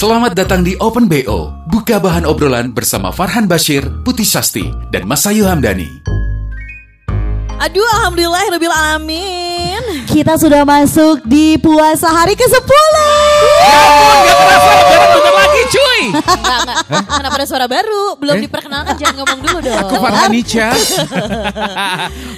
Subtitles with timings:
[0.00, 1.52] Selamat datang di Open BO.
[1.68, 6.00] Buka bahan obrolan bersama Farhan Bashir, Putih Sasti, dan Masayu Hamdani.
[7.60, 10.08] Aduh, alhamdulillah Rabbil Alamin.
[10.08, 12.94] Kita sudah masuk di puasa hari ke-10.
[15.12, 16.02] Bentar lagi cuy.
[16.16, 16.76] Enggak, enggak.
[17.20, 18.16] Kenapa ada suara baru?
[18.16, 18.48] Belum Eh?
[18.48, 19.84] diperkenalkan, jangan ngomong dulu dong.
[19.84, 19.94] Aku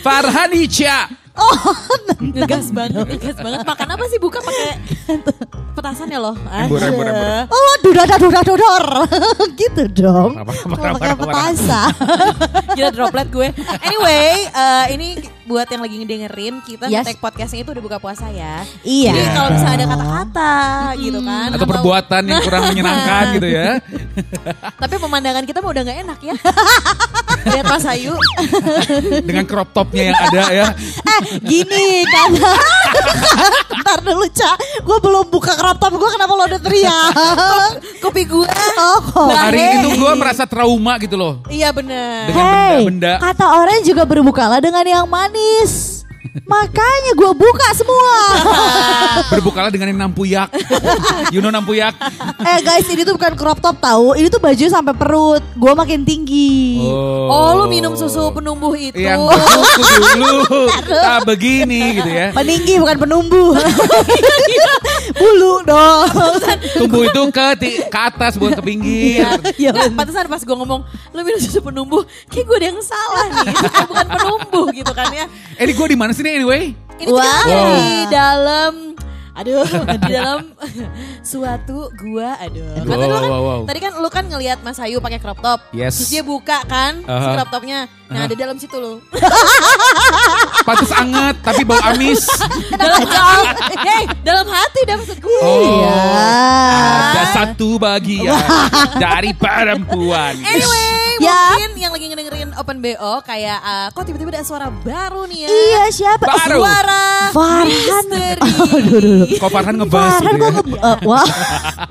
[0.02, 1.21] Farhanicha.
[1.32, 2.20] Farhanicha.
[2.22, 3.60] Ngegas banget, ngegas banget.
[3.64, 4.68] Makan apa sih buka pakai
[5.72, 6.36] petasan ya loh?
[6.46, 7.28] Embur, embur, embur.
[7.48, 8.84] Oh, dudar dudar dudar.
[9.60, 10.30] gitu dong.
[10.68, 11.90] Kalau pakai petasan.
[12.76, 13.48] Gila droplet gue.
[13.82, 15.08] Anyway, eh, ini
[15.42, 17.02] buat yang lagi ngedengerin, kita Yes.
[17.02, 18.62] nge-tag podcastnya itu udah buka puasa ya.
[18.80, 19.12] Iya.
[19.12, 20.54] Jadi kalau misalnya ada kata-kata
[20.96, 21.48] gitu kan.
[21.50, 23.68] Atau perbuatan yang kurang menyenangkan gitu ya.
[24.78, 26.36] Tapi pemandangan kita mah udah gak enak ya.
[27.42, 28.14] Lihat Mas Ayu.
[29.26, 30.66] Dengan crop topnya yang ada ya.
[30.78, 32.52] eh, gini karena
[33.82, 34.56] Ntar dulu, Cak.
[34.80, 37.12] Gue belum buka crop top gue kenapa lo udah teriak?
[37.98, 38.46] Kopi gue.
[38.78, 39.28] Oh, kok.
[39.28, 39.74] Hari Hey.
[39.80, 41.42] itu gue merasa trauma gitu loh.
[41.46, 42.26] Iya bener.
[42.26, 43.12] Dengan Hey, benda-benda.
[43.20, 46.01] kata orang juga berbukalah dengan yang manis.
[46.32, 48.16] Makanya gue buka semua.
[49.32, 50.48] Berbukalah dengan yang nampuyak.
[51.28, 51.92] You know nampuyak?
[52.40, 54.16] eh guys, ini tuh bukan crop top tahu.
[54.16, 55.44] Ini tuh baju sampai perut.
[55.52, 56.80] Gue makin tinggi.
[57.28, 58.96] Oh lu minum susu penumbuh itu.
[58.96, 60.32] Yang bersuku dulu.
[60.88, 62.32] Tak begini gitu ya.
[62.32, 63.52] Peninggi bukan penumbuh.
[65.12, 66.08] Bulu dong.
[66.74, 69.28] Tumbuh itu ke ti- ke atas bukan ke pinggir.
[69.54, 70.80] Ya Nggak, pantesan pas gue ngomong
[71.12, 73.52] lu minum susu penumbuh, kayak gue ada yang salah nih,
[73.84, 75.26] bukan penumbuh gitu kan ya.
[75.60, 76.64] Eh ini gue di mana sih nih anyway?
[77.02, 77.74] Ini tuh kita Wow.
[77.74, 78.72] di dalam,
[79.32, 80.40] aduh, di dalam
[81.24, 82.76] suatu gua, aduh.
[82.78, 83.60] Kan tadi, lu Wow, kan, wow, wow.
[83.64, 85.96] tadi kan lu kan ngelihat Mas Ayu pakai crop top, Yes.
[85.96, 87.32] terus dia buka kan si Aha.
[87.34, 89.00] crop topnya, nah di dalam situ loh.
[90.62, 92.22] Pantes anget tapi bau amis.
[92.72, 95.40] dalam hati, hey, dalam hati dah maksud gue.
[95.42, 95.58] Oh.
[95.58, 95.96] Iya.
[97.12, 98.38] Ada satu bagian
[98.96, 100.38] dari perempuan.
[100.38, 101.54] Anyway, Ya.
[101.54, 105.48] mungkin yang lagi ngedengerin Open BO kayak uh, kok tiba-tiba ada suara baru nih ya.
[105.48, 106.24] Iya siapa?
[106.24, 106.58] Baru.
[106.58, 108.04] Suara Farhan.
[108.06, 108.40] misteri.
[108.42, 109.21] Aduh, aduh, aduh.
[109.32, 110.50] Kok Farhan ngebahas Farhan gitu ya?
[110.52, 111.26] nge- eh, wah,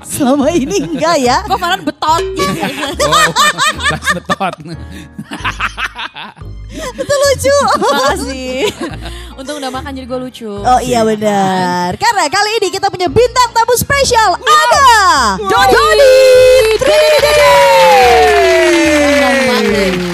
[0.02, 1.38] selama ini enggak ya.
[1.44, 3.04] Kok Farhan betot gitu.
[3.04, 3.26] Oh,
[4.16, 4.54] betot.
[6.72, 7.56] Itu lucu.
[7.80, 8.64] Makasih.
[9.36, 10.48] Untung udah makan jadi gue lucu.
[10.48, 11.96] Oh iya benar.
[11.96, 14.36] Karena kali ini kita punya bintang tamu spesial.
[14.40, 14.88] Ada
[15.40, 16.16] Dodi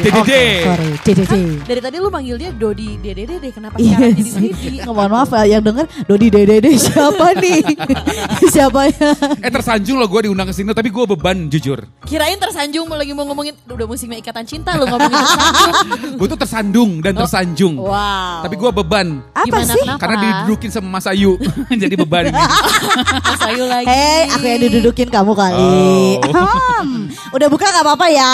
[0.08, 0.46] Dede.
[0.64, 1.40] Sorry, Dede.
[1.68, 4.50] Dari tadi lu panggil dia Dodi Dede Dede kenapa Iya sekarang jadi sih.
[4.54, 4.78] Didi?
[4.88, 7.60] Mohon maaf ya yang denger Dodi Dede Dede siapa nih?
[8.54, 9.10] siapa ya?
[9.44, 11.84] Eh tersanjung loh gue diundang ke sini tapi gue beban jujur.
[12.08, 15.72] Kirain tersanjung lagi mau ngomongin udah musimnya ikatan cinta lu ngomongin tersanjung.
[16.16, 17.76] Gue tuh tersandung dan tersanjung.
[17.76, 18.40] Wow.
[18.40, 19.84] Tapi gue beban Apa Gimana, sih?
[19.84, 20.00] kenapa?
[20.00, 21.36] karena didudukin sama Mas Ayu.
[21.84, 22.32] Jadi beban.
[23.28, 23.84] Mas Ayu lagi.
[23.84, 25.76] Hei, aku yang didudukin kamu kali.
[26.24, 26.48] Oh.
[26.78, 28.30] Hmm, udah buka gak apa-apa ya?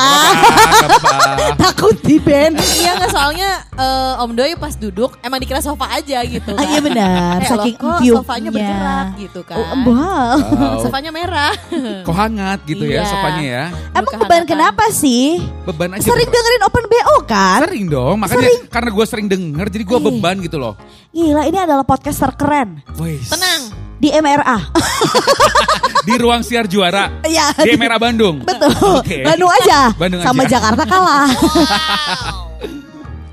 [0.76, 1.16] Gak apa-apa.
[1.56, 2.60] Takut di band.
[2.60, 6.60] Iya nggak soalnya eh, Om Doi pas duduk emang dikira sofa aja gitu kan.
[6.60, 9.56] Ah, iya benar, Eh, saking kok sofanya bergerak gitu kan.
[9.56, 10.36] Oh, wow.
[10.36, 10.76] Wow.
[10.76, 11.56] Sofanya merah.
[12.04, 13.08] Kok hangat gitu ya Iya.
[13.08, 13.64] sopanya ya.
[13.96, 15.40] Emang beban kenapa sih?
[15.64, 16.04] Beban aja.
[16.04, 17.58] Sering dengerin Open BO kan?
[17.64, 18.60] Sering dong, makanya Sering.
[18.68, 20.06] karena gue sering denger jadi gue Iya.
[20.10, 20.74] beban gitu loh.
[21.10, 23.32] Gila, ini adalah podcast terkeren Wais.
[23.32, 23.72] Tenang.
[23.96, 24.58] di MRA.
[26.04, 27.08] Di ruang siar juara.
[27.24, 27.56] Iya.
[27.56, 28.44] Di Merah Bandung.
[28.44, 29.00] Betul.
[29.00, 29.24] Oke.
[29.24, 29.88] Bandung aja.
[29.96, 30.60] Bandung Sama aja.
[30.60, 31.24] Jakarta kalah.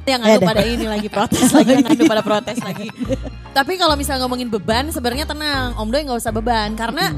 [0.02, 0.48] yang ngadu Beda.
[0.48, 2.88] pada ini lagi protes lagi yang ngadu pada protes lagi.
[3.52, 7.12] Tapi kalau misalnya ngomongin beban sebenarnya tenang, Om Doi nggak usah beban karena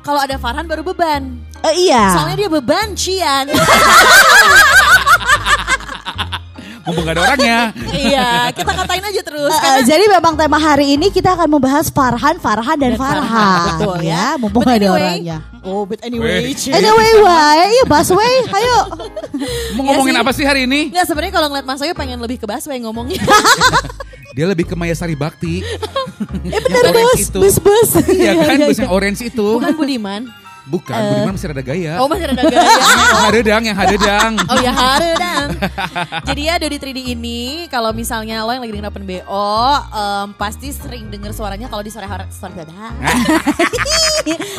[0.00, 1.40] kalau ada Farhan baru beban.
[1.64, 2.12] Eh, iya.
[2.12, 3.48] Soalnya dia beban Cian.
[6.88, 7.58] Mumpung gak ada orangnya.
[7.92, 9.50] iya, kita katain aja terus.
[9.50, 13.28] Eh, karena- jadi memang tema hari ini kita akan membahas Farhan, Farhan dan Dan Farhan,
[13.28, 13.66] Farhan.
[13.76, 14.24] betul ya.
[14.34, 15.38] Mumpung But gak ada anyway, orangnya.
[15.60, 16.48] Oh, but anyway.
[16.48, 17.68] Anyway, why?
[17.68, 18.34] Iya, busway.
[18.48, 18.78] Ayo.
[19.76, 20.22] Mau Iya ngomongin sih.
[20.22, 20.88] apa sih hari ini?
[20.88, 23.20] Enggak sebenarnya kalau ngeliat Mas Ayu pengen lebih ke Baswe ngomongnya.
[24.36, 25.60] Dia lebih ke Maya Sari Bakti.
[25.60, 27.38] Eh bos, itu.
[27.38, 27.90] bus bus.
[28.08, 29.46] Iya kan, bus yang orange itu.
[29.58, 30.30] Bukan Budiman.
[30.68, 31.92] Bukan, Budiman masih ada gaya.
[31.96, 32.60] Oh masih ada gaya.
[33.08, 34.32] Yang hadedang, yang hadedang.
[34.48, 35.46] Oh ya haredang.
[36.24, 39.50] Jadi ya Dodi 3D ini kalau misalnya lo yang lagi dengerin Open BO
[39.88, 42.52] em, pasti sering denger suaranya kalau di sore hari sore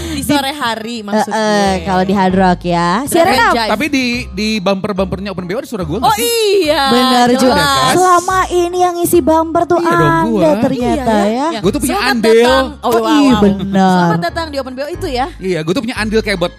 [0.09, 1.85] di sore hari maksud Eh, eh, gue.
[1.85, 3.03] kalau di Hard Rock ya.
[3.05, 3.53] Siaran.
[3.69, 6.65] Tapi di di bumper-bumpernya Open BO ada suara gue Oh gak sih?
[6.65, 6.83] iya.
[6.89, 7.53] Benar juga.
[7.55, 7.93] kan?
[7.93, 10.49] Selama ini yang isi bumper tuh Iya Anda gua.
[10.59, 11.59] ternyata Iya, ya.
[11.59, 12.41] Gua tuh punya Selamat andil.
[12.41, 12.65] datang.
[12.79, 13.41] Oh, Oh, wow, iya, wow.
[13.43, 13.91] benar.
[13.93, 15.27] Selamat datang di Open BO itu ya.
[15.37, 16.53] Iya, gue tuh punya andil kayak buat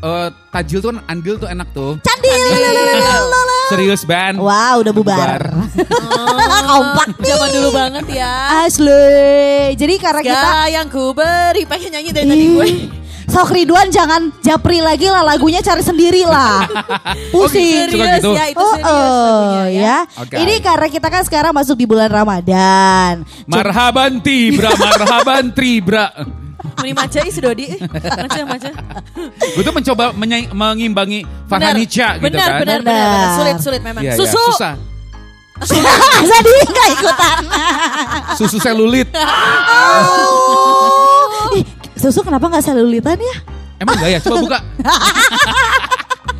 [0.00, 1.96] eh, tajil tuh kan andil tuh enak tuh.
[2.02, 2.40] Candil.
[3.70, 4.34] Serius ban.
[4.34, 5.40] Wow, udah bubar.
[6.70, 7.30] Kompak nih.
[7.30, 8.66] Zaman dulu banget ya.
[8.66, 9.78] Asli.
[9.78, 12.68] Jadi karena kita yang ku beri pengen nyanyi dari tadi gue.
[13.30, 16.66] Sok Ridwan jangan japri lagi lah lagunya cari sendiri lah.
[17.34, 17.86] Pusing.
[17.86, 17.94] gitu?
[17.94, 18.30] Suka Serius gitu?
[18.34, 19.78] ya itu Oh, serius oh, lagunya ya.
[19.78, 19.98] ya.
[20.18, 20.34] Oke.
[20.34, 23.22] Ini karena kita kan sekarang masuk di bulan Ramadan.
[23.46, 26.10] Marhaban tibra, marhaban tribra.
[26.80, 27.66] Meni maca ih Dodi.
[27.80, 28.70] Maca maca.
[29.28, 32.60] Gue tuh mencoba menyai- mengimbangi Farhanicha gitu benar, kan.
[32.64, 33.36] Benar, benar, benar.
[33.36, 34.02] Sulit, sulit memang.
[34.02, 34.42] Iya, iya, Susu.
[34.56, 34.74] susah.
[36.32, 37.36] Jadi nggak ikutan.
[38.40, 39.08] Susu selulit.
[41.60, 41.64] Ih,
[42.00, 43.36] Susu kenapa nggak selulitan ya?
[43.80, 44.18] Emang enggak ya?
[44.20, 44.58] Coba buka.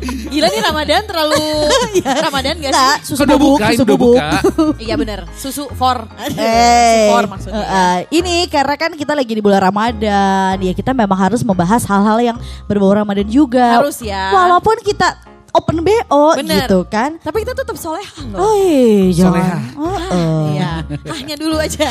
[0.01, 1.41] Gila nih Ramadan terlalu
[2.27, 2.89] Ramadan gak sih?
[3.05, 4.15] susu udah bubuk, buka, susu udah bubuk.
[4.17, 4.29] buka.
[4.83, 5.19] Iya benar.
[5.33, 6.09] Susu for.
[6.17, 7.57] Eh, For maksudnya.
[7.57, 11.83] eh, eh, ini karena kan kita lagi di bulan Ramadan, ya kita memang harus membahas
[11.83, 13.77] hal-hal yang berbau Ramadan juga.
[13.77, 14.31] Harus ya.
[14.31, 16.63] Walaupun kita open BO Bener.
[16.63, 17.19] gitu kan.
[17.19, 18.39] Tapi kita tetap soleha loh.
[18.39, 19.23] Oh iya.
[19.23, 19.57] Soleha.
[19.75, 20.43] Oh, oh.
[20.51, 20.71] Iya.
[21.11, 21.87] Hanya dulu aja.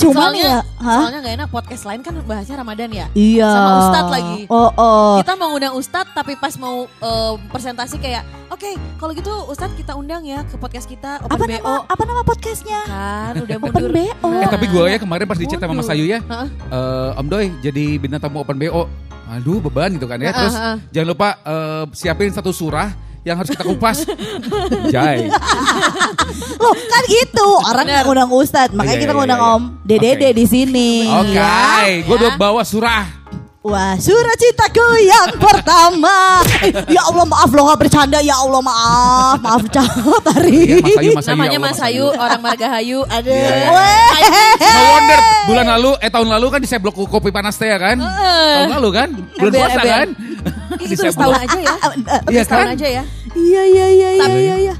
[0.00, 1.00] Cuman soalnya, ya, hah?
[1.02, 3.06] soalnya gak enak podcast lain kan bahasnya Ramadan ya.
[3.12, 3.48] Iya.
[3.48, 4.38] Sama Ustadz lagi.
[4.48, 5.14] Oh, oh.
[5.20, 9.92] Kita mau undang Ustadz tapi pas mau eh, presentasi kayak oke kalau gitu Ustadz kita
[9.92, 11.56] undang ya ke podcast kita Open apa BO.
[11.58, 12.80] nama apa nama podcastnya?
[12.84, 13.90] Kan udah Open mundur.
[13.92, 14.28] BO.
[14.34, 16.20] Eh tapi gue ya kemarin pas di chat sama Mas Ayu ya.
[16.20, 16.48] Heeh.
[16.68, 19.05] eh, Om Doi jadi bintang tamu Open BO.
[19.26, 20.30] Aduh beban gitu kan ya.
[20.30, 20.76] Terus heeh.
[20.94, 22.94] jangan lupa eh, siapin satu surah
[23.26, 24.06] yang harus kita kupas.
[24.94, 25.26] Jai.
[26.62, 27.48] Loh, kan gitu.
[27.66, 28.06] Orang Bener.
[28.06, 29.54] ngundang Ustadz, makanya Iya, kita iya, ngundang iya.
[29.58, 30.38] Om Dedede Oke.
[30.38, 30.90] di sini.
[31.10, 32.06] Oke, ya.
[32.06, 33.15] gue udah bawa surah.
[33.66, 36.38] Wah, surat cintaku yang pertama.
[36.62, 38.22] Eh, ya Allah maaf lo gak bercanda.
[38.22, 40.78] Ya Allah maaf, maaf bercanda tadi.
[40.78, 41.34] Iya, Mas Ayu, Mas Ayu.
[41.34, 42.98] Namanya ya Allah, Mas Ayu, orang Margahayu.
[43.10, 43.26] Ada.
[43.26, 43.68] Iya, iya.
[43.74, 44.10] Weh.
[44.62, 45.20] No wonder
[45.50, 47.98] bulan lalu, eh tahun lalu kan diseblok kopi panas teh ya kan?
[47.98, 49.08] Tahun lalu kan?
[49.34, 50.08] Bulan Ember, puasa kan?
[50.86, 51.74] Itu setahun aja ya.
[52.30, 52.74] Iya Setahun kan?
[52.78, 53.02] aja ya.
[53.34, 54.56] Iya iya iya iya iya.
[54.70, 54.74] iya.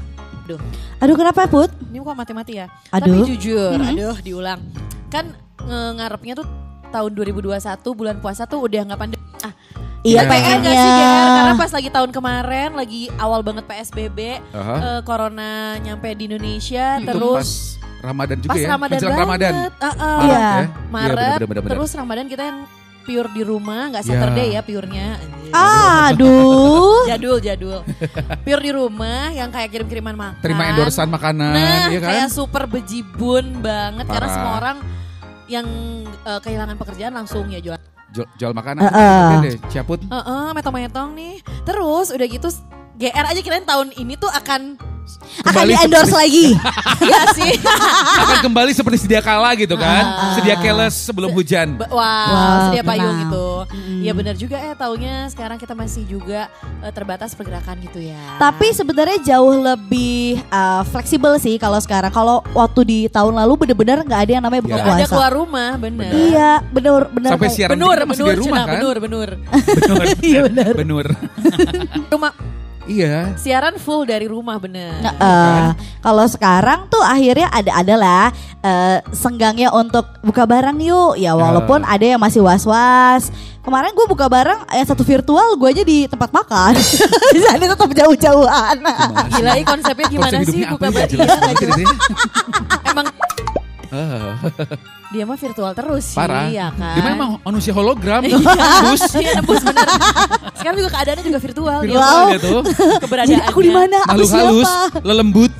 [0.47, 0.59] Aduh.
[1.03, 1.75] Aduh kenapa Put?
[1.91, 2.71] Ini kok mati-mati ya.
[2.95, 3.19] Aduh.
[3.19, 4.63] Tapi jujur, aduh diulang.
[5.11, 5.35] Kan
[5.67, 6.47] ngarepnya tuh
[6.89, 7.57] tahun 2021
[7.93, 9.23] bulan puasa tuh udah nggak pandemi.
[9.39, 9.53] Ah,
[9.99, 10.29] Iya Iya.
[10.29, 11.27] pengen gak sih Ger?
[11.27, 14.19] Karena pas lagi tahun kemarin, lagi awal banget PSBB,
[14.49, 14.75] Aha.
[14.77, 17.51] eh, corona nyampe di Indonesia, Itu terus pas
[18.05, 18.67] Ramadan juga pas ya?
[18.69, 19.27] Ramadan Menjelang banget.
[19.27, 19.53] Ramadan.
[19.75, 19.91] Ah, ah.
[19.91, 20.37] Maret Iya.
[20.37, 20.47] ya?
[20.47, 21.71] Iya, Maret, bener, bener, bener.
[21.75, 22.59] terus Ramadan kita yang
[23.03, 24.07] pure di rumah, nggak Ya.
[24.09, 25.07] Saturday ya purenya.
[25.49, 27.03] Aduh.
[27.09, 27.79] Jadul, jadul.
[28.41, 30.39] Pure di rumah yang kayak kirim-kiriman makan.
[30.39, 32.09] Terima endorsan makanan, Nah, iya kan?
[32.13, 34.33] kayak super bejibun banget karena Parah.
[34.33, 34.77] semua orang
[35.47, 35.67] yang
[36.05, 37.79] eh, kehilangan pekerjaan langsung ya jual.
[38.15, 38.87] Jual, jual makanan.
[38.87, 39.19] Heeh.
[39.19, 39.99] Oke deh, Ciaput.
[39.99, 41.43] Heeh, metong-metong nih.
[41.67, 42.47] Terus udah gitu
[42.97, 44.79] GR aja kirain tahun ini tuh Akan
[45.37, 46.47] Kembali di endorse lagi.
[47.11, 47.51] ya sih.
[48.17, 50.03] Akan kembali seperti sedia kala gitu kan.
[50.03, 50.33] Ah.
[50.35, 51.77] Sedia keles sebelum hujan.
[51.77, 53.21] Wah, Wah, sedia payung tenang.
[53.29, 53.47] gitu.
[53.67, 53.99] Mm.
[54.01, 56.49] Ya benar juga ya taunya sekarang kita masih juga
[56.81, 58.19] eh, terbatas pergerakan gitu ya.
[58.39, 62.09] Tapi sebenarnya jauh lebih uh, fleksibel sih kalau sekarang.
[62.09, 64.93] Kalau waktu di tahun lalu bener-bener nggak ada yang namanya buka Ya.
[65.03, 66.09] Ada keluar rumah, bener.
[66.09, 67.29] Iya, bener bener.
[67.35, 68.73] Sampai siaran Benur, benur, di rumah Cina, kan?
[68.79, 69.29] benur, benur.
[69.77, 70.05] Benur.
[70.25, 70.71] Iya, benar.
[70.73, 71.05] Benur.
[72.09, 72.31] Rumah
[72.87, 73.35] Iya.
[73.35, 75.03] siaran full dari rumah bener.
[75.03, 78.23] Eh, kalau sekarang tuh akhirnya ada adalah
[78.63, 81.19] eh, senggangnya untuk buka barang yuk.
[81.19, 83.29] Ya walaupun ada yang masih was-was.
[83.61, 86.71] Kemarin gue buka barang yang satu virtual, gue aja di tempat makan.
[87.35, 88.79] di sana tetap jauh-jauhan.
[89.35, 90.95] Gila, konsepnya gimana Konsep sih buka ya?
[90.95, 91.11] barang?
[91.11, 91.87] Iya.
[92.87, 93.07] Emang
[95.07, 96.51] Dia mah virtual terus sih, Parah.
[96.51, 96.99] ya kan?
[96.99, 98.19] Dia memang manusia hologram.
[98.27, 98.35] Iya,
[98.83, 99.87] Terus Iya, nembus bener.
[100.51, 101.79] Sekarang juga keadaannya juga virtual.
[101.79, 102.35] dia virtual Wow.
[102.37, 102.61] tuh.
[102.99, 103.31] keberadaannya.
[103.33, 103.97] Jadi aku di mana?
[104.05, 104.99] Aku halus, siapa?
[105.01, 105.51] lelembut.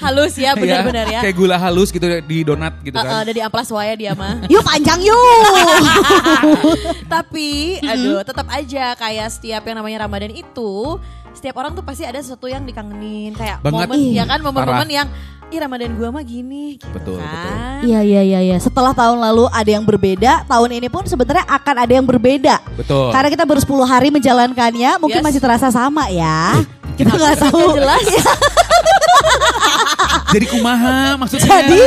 [0.00, 1.20] Halus ya, benar-benar ya.
[1.22, 3.22] Kayak gula halus gitu di donat gitu Uh, uh, kan.
[3.22, 4.42] ada di amplas waya dia mah.
[4.46, 5.46] Yuk panjang yuk.
[7.06, 7.48] Tapi,
[7.80, 10.98] aduh, tetap aja kayak setiap yang namanya Ramadan itu,
[11.30, 13.30] setiap orang tuh pasti ada sesuatu yang dikangenin.
[13.32, 13.86] Kayak Banget.
[13.86, 15.08] momen, ya kan, momen-momen yang,
[15.50, 17.82] ih Ramadan gua mah gini, gitu Betul, kan.
[17.82, 18.56] Iya iya iya iya.
[18.56, 22.62] Setelah tahun lalu ada yang berbeda, tahun ini pun sebenarnya akan ada yang berbeda.
[22.72, 23.10] Betul.
[23.10, 25.26] Karena kita baru 10 hari menjalankannya, mungkin Yes.
[25.26, 26.54] masih terasa sama ya.
[26.94, 27.74] Kita nggak tahu.
[27.74, 28.06] Jelas.
[30.30, 31.42] Jadi kumaha maksudnya?
[31.42, 31.82] Jadi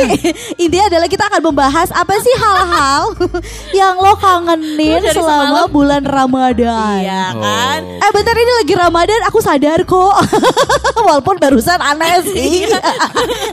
[0.60, 3.16] intinya adalah kita akan membahas apa sih hal-hal
[3.80, 5.68] yang lo kangenin dari selama semalam.
[5.72, 7.00] bulan Ramadan.
[7.00, 7.80] Iya kan?
[8.04, 10.14] Eh bentar ini lagi Ramadan aku sadar kok
[11.08, 12.68] Walaupun barusan aneh sih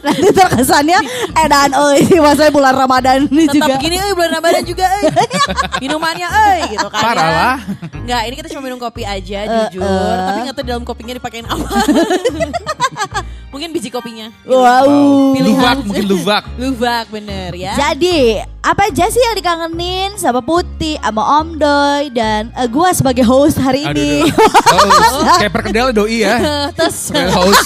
[0.02, 1.00] Nanti terkesannya
[1.38, 4.86] Eh dan oh ini masalah bulan Ramadan ini Tetap juga gini euy bulan Ramadan juga
[4.98, 5.14] euy.
[5.84, 7.02] Minumannya euy gitu kan.
[7.02, 7.38] Parah ya.
[7.38, 7.58] lah.
[8.02, 10.18] Enggak, ini kita cuma minum kopi aja Eh, jujur, eh.
[10.28, 11.66] tapi nggak tahu dalam kopinya dipakein apa.
[13.52, 14.32] Mungkin biji kopinya.
[14.42, 16.44] Wow Luvak mungkin luvak.
[16.62, 17.76] Luvak bener ya.
[17.76, 23.26] Jadi apa aja sih yang dikangenin sama Putih sama Om Doy Dan eh, gua sebagai
[23.26, 25.04] host hari Aduh, ini aduh.
[25.18, 26.36] Oh, kayak perkedel doi ya.
[26.78, 27.66] Terus Perkedel host.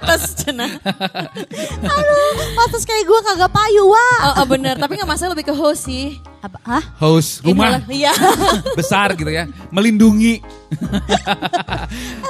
[0.00, 0.70] terus cenah.
[2.54, 5.54] Mas terus kayak gua kagak payu wah Oh, oh, bener, tapi nggak masalah lebih ke
[5.54, 6.16] host sih.
[6.40, 6.56] Apa?
[6.62, 6.84] Hah?
[6.98, 8.12] Host rumah Iya.
[8.76, 9.44] besar gitu ya.
[9.68, 10.40] Melindungi.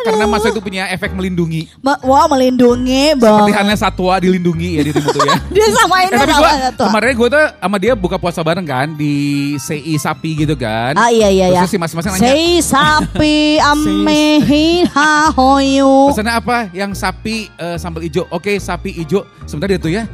[0.02, 1.70] Karena masa itu punya efek melindungi.
[1.78, 5.36] Ma- Wah melindungi Seperti bang halnya satwa dilindungi ya dirimu tuh ya.
[5.54, 6.82] Dia samain Eh, tapi sama gua, satu.
[6.88, 9.14] kemarin gue tuh sama dia buka puasa bareng kan di
[9.56, 10.92] CI Sapi gitu kan.
[10.94, 11.60] Ah iya iya ya.
[11.62, 13.36] Terus si masing-masing nanya, Sei sapi
[13.70, 16.10] amehin hahoyu.
[16.10, 16.56] pesannya apa?
[16.70, 18.26] Yang sapi eh, sambal ijo.
[18.28, 19.22] Oke, sapi ijo.
[19.44, 20.04] Sebentar dia tuh ya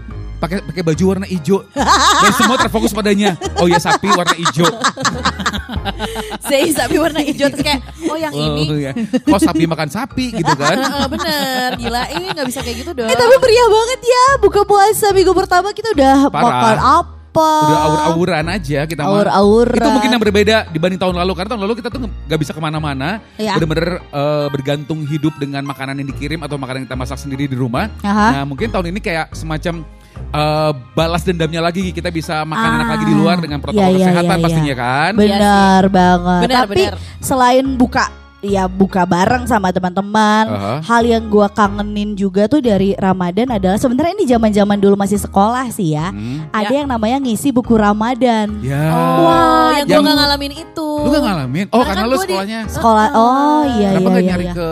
[0.41, 1.63] pakai pakai baju warna ijo.
[2.25, 3.37] Dan semua terfokus padanya.
[3.61, 4.67] Oh ya sapi warna ijo.
[6.41, 7.81] Saya sapi warna hijau terus kayak
[8.11, 8.65] oh yang ini.
[8.67, 8.93] Oh, ya.
[9.23, 10.77] Kok sapi makan sapi gitu kan?
[10.77, 13.09] Heeh, bener, gila ini nggak bisa kayak gitu dong.
[13.09, 16.43] Eh tapi meriah banget ya buka puasa minggu pertama kita udah Parah.
[16.43, 17.53] makan apa?
[17.63, 19.03] Udah aur-auran aja kita.
[19.07, 19.79] Aur-auran.
[19.79, 21.33] Itu mungkin yang berbeda dibanding tahun lalu.
[21.39, 23.23] Karena tahun lalu kita tuh nggak bisa ke mana-mana.
[23.39, 23.55] Iya.
[23.55, 27.55] Bener-bener eh, bergantung hidup dengan makanan yang dikirim atau makanan yang kita masak sendiri di
[27.55, 27.87] rumah.
[28.03, 28.43] Aha.
[28.43, 29.87] Nah mungkin tahun ini kayak semacam
[30.31, 31.91] eh, balas dendamnya lagi.
[31.91, 32.77] Kita bisa makan Ah.
[32.77, 34.77] enak lagi di luar dengan protokol Iya, iya, kesehatan iya, pastinya iya.
[34.79, 35.13] kan.
[35.15, 36.41] Benar banget.
[36.45, 36.95] Benar, Tapi benar.
[37.19, 38.05] selain buka
[38.41, 40.49] ya buka bareng sama teman-teman.
[40.49, 40.75] Aha.
[40.81, 45.69] Hal yang gua kangenin juga tuh dari Ramadan adalah sebenarnya ini zaman-zaman dulu masih sekolah
[45.69, 46.09] sih ya.
[46.09, 46.49] Hmm.
[46.49, 46.79] Ada Ya.
[46.81, 48.65] yang namanya ngisi buku Ramadan.
[48.65, 48.81] Ya.
[48.89, 50.89] Oh, yang gue Yang- nggak ngalamin itu.
[51.01, 51.67] Lu gak ngalamin?
[51.69, 52.61] Oh Karena karena, kan lu gua di- sekolahnya.
[52.67, 53.07] Sekolah.
[53.13, 54.31] Oh iya Kenapa iya gak iya.
[54.33, 54.55] nyari iya.
[54.57, 54.69] ke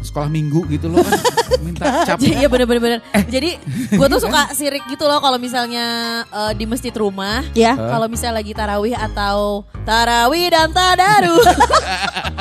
[0.00, 1.12] sekolah minggu gitu lo kan
[1.66, 2.16] minta cap.
[2.20, 3.00] Iya bener-bener bener.
[3.28, 3.60] Jadi
[3.92, 5.86] gue tuh suka sirik gitu loh kalau misalnya
[6.24, 7.44] eh, di masjid rumah.
[7.52, 7.76] Ya.
[7.76, 11.36] Kalau misalnya lagi tarawih atau tarawih dan tadaru.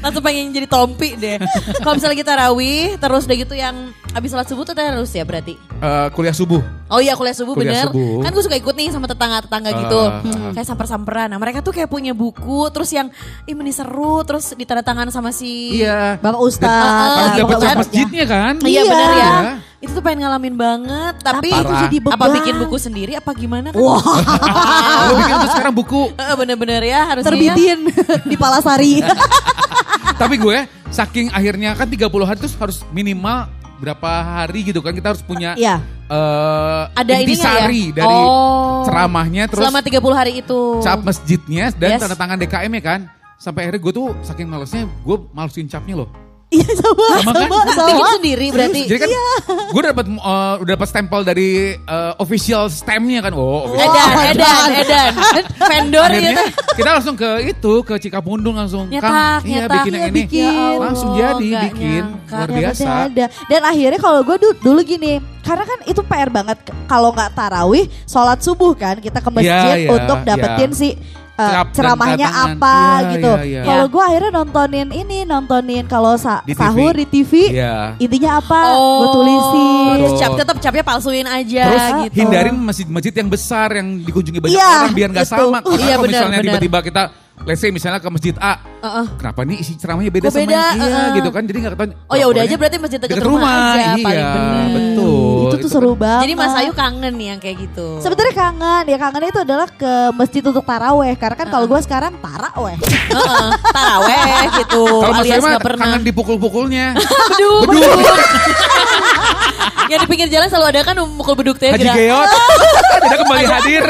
[0.00, 1.36] Langsung pengen jadi tompi deh.
[1.76, 3.76] Kalau misalnya lagi tarawih, terus udah gitu yang
[4.10, 5.54] abis sholat subuh tuh terus ya berarti.
[5.54, 6.60] Eh, kuliah subuh.
[6.88, 7.86] Oh iya kuliah subuh Kuliah bener.
[7.88, 8.18] subuh.
[8.20, 10.00] Kan gue suka ikut nih sama tetangga-tetangga gitu.
[10.00, 11.28] Ah, Hmm, Kayak samper-samperan.
[11.28, 12.66] Nah mereka tuh kayak punya buku.
[12.70, 13.08] Terus yang,
[13.44, 14.20] ih ini seru.
[14.22, 15.78] Terus ditandatangan sama si...
[15.78, 16.18] Iya.
[16.18, 16.66] Bapak Ustaz.
[16.66, 17.76] Ah, Harus ah, dapat Ustaz.
[17.78, 18.54] masjidnya kan?
[18.58, 18.82] Iya Iya.
[18.84, 19.16] bener ya.
[19.16, 19.32] Iya.
[19.80, 21.14] Itu tuh pengen ngalamin banget.
[21.20, 22.12] Tapi Apa itu jadi beban?
[22.12, 23.70] apa bikin buku sendiri apa gimana?
[23.70, 23.78] Kan?
[23.78, 24.02] Wah,
[25.06, 26.02] Lu bikin tuh sekarang buku.
[26.12, 27.28] Eh, Bener-bener ya harusnya.
[27.30, 27.78] terbitin
[28.26, 28.94] di Palasari.
[30.20, 30.58] Tapi gue
[30.90, 33.48] saking akhirnya kan 30 hari terus harus minimal
[33.80, 34.10] berapa
[34.44, 35.80] hari gitu kan kita harus punya Iya.
[36.06, 37.96] eh Ada ininya intisari ya?
[37.96, 38.84] dari Oh.
[38.84, 40.60] ceramahnya terus Selama 30 hari itu.
[40.78, 42.00] cap masjidnya dan Yes.
[42.04, 43.00] tanda tangan DKM ya kan.
[43.34, 46.12] Sampai akhirnya gue tuh saking malesnya gue malesin capnya loh.
[46.50, 47.46] Iya sama Sama kan?
[47.46, 47.86] sama sama.
[47.86, 48.82] Bikin sendiri berarti.
[48.84, 49.10] Jadi kan
[49.70, 53.32] gue dapat eh, udah dapat stempel dari eh, official stampnya kan.
[53.32, 53.86] Oh, official.
[53.86, 55.12] Edan, edan, edan.
[55.62, 56.42] Vendor Akhirnya gitu.
[56.74, 58.90] kita langsung ke itu ke Cikapundung langsung.
[58.90, 60.18] Nyetak, Kang, iya bikin yang Iya, ini.
[60.18, 60.42] bikin.
[60.42, 62.34] Ya Allah, Langsung jadi bikin nyangka.
[62.34, 62.82] luar Ya, biasa.
[62.82, 63.24] ada, ada.
[63.46, 67.86] Dan akhirnya kalau gue dulu, dulu gini, karena kan itu PR banget kalau nggak tarawih,
[68.04, 70.76] sholat subuh kan kita ke masjid Iya, iya, untuk dapetin iya.
[70.76, 70.88] si
[71.42, 73.32] uh, ceramahnya apa Iya, gitu.
[73.32, 73.62] iya, iya.
[73.62, 76.60] Kalau gue akhirnya nontonin ini, nontonin kalau sa- Di TV.
[76.60, 77.96] sahur di TV, Iya.
[77.96, 78.58] intinya apa?
[78.70, 79.96] Oh, gue tulisin.
[79.96, 82.14] Terus cap tetap capnya palsuin aja Terus gitu.
[82.18, 85.32] hindarin masjid-masjid yang besar yang dikunjungi banyak Iya, orang biar nggak itu.
[85.32, 85.58] sama.
[85.60, 87.02] Karena Iya, kalau misalnya tiba-tiba kita
[87.42, 89.06] let's say misalnya ke masjid A, Heeh.
[89.16, 90.52] kenapa nih isi ceramahnya beda Kok sama beda?
[90.52, 91.08] yang iya Heeh.
[91.16, 91.42] gitu kan.
[91.42, 91.90] Jadi nggak ketahuan.
[92.04, 94.68] Oh ya udah aja berarti masjid dekat deket rumah, aja iya, paling bener.
[94.70, 95.40] betul.
[95.40, 96.22] Itu tuh seru banget.
[96.24, 97.88] Jadi Mas Ayu kangen nih yang kayak gitu.
[98.00, 101.14] Sebenarnya kangen, ya kangennya itu adalah ke masjid untuk taraweh.
[101.16, 102.76] Karena kan kalau gue sekarang taraweh.
[102.76, 104.20] Heeh, taraweh
[104.62, 104.84] gitu.
[105.00, 106.94] Kalau Mas Ayu mah kangen dipukul-pukulnya.
[106.94, 107.98] Aduh, beduk.
[109.90, 111.74] yang di pinggir jalan selalu ada kan mukul beduk teh.
[111.74, 111.96] Haji gerak.
[111.98, 112.28] Geot
[113.02, 113.84] tidak kembali hadir.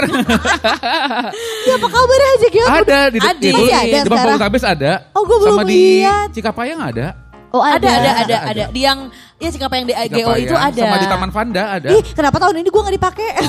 [1.67, 2.69] ya apa kabar aja gitu?
[2.71, 3.40] ada di Ada.
[3.41, 4.37] Di, Masih ada depan sekarang?
[4.37, 4.93] Poltabes ada.
[5.17, 6.29] Oh, gua belum Sama di lihat.
[6.37, 7.07] Cikapayang ada.
[7.51, 8.37] Oh Ada, ada, ada, Ada, ada.
[8.47, 8.65] ada.
[8.71, 8.99] Di yang
[9.37, 10.71] ya siapa yang di AGO itu ada.
[10.77, 11.89] Sama di Taman Vanda ada.
[11.91, 13.29] Ih, kenapa tahun ini gue gak dipakai?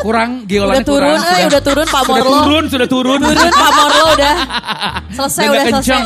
[0.00, 1.36] Kurang Udah geolannya turun, kurang.
[1.36, 2.36] eh udah turun Pak Sudah Morlo.
[2.40, 3.18] turun, sudah turun.
[3.20, 4.34] Turun Pak Morlo udah
[5.18, 5.72] selesai Udah udah selesai.
[5.76, 6.04] kencang.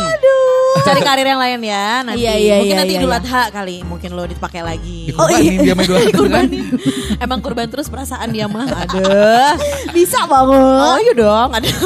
[0.75, 2.19] Cari karir yang lain ya nanti.
[2.19, 3.21] Iya, iya, mungkin iya, nanti iya, Idul iya.
[3.23, 4.99] Adha kali, mungkin lo dipakai lagi.
[5.07, 6.03] Dikorbanin dia main kan.
[6.03, 6.65] Dikorbanin.
[7.23, 8.67] Emang kurban terus perasaan dia mah.
[8.67, 9.55] Aduh.
[9.95, 10.99] Bisa Oh banget.
[11.01, 11.79] iya dong, aduh.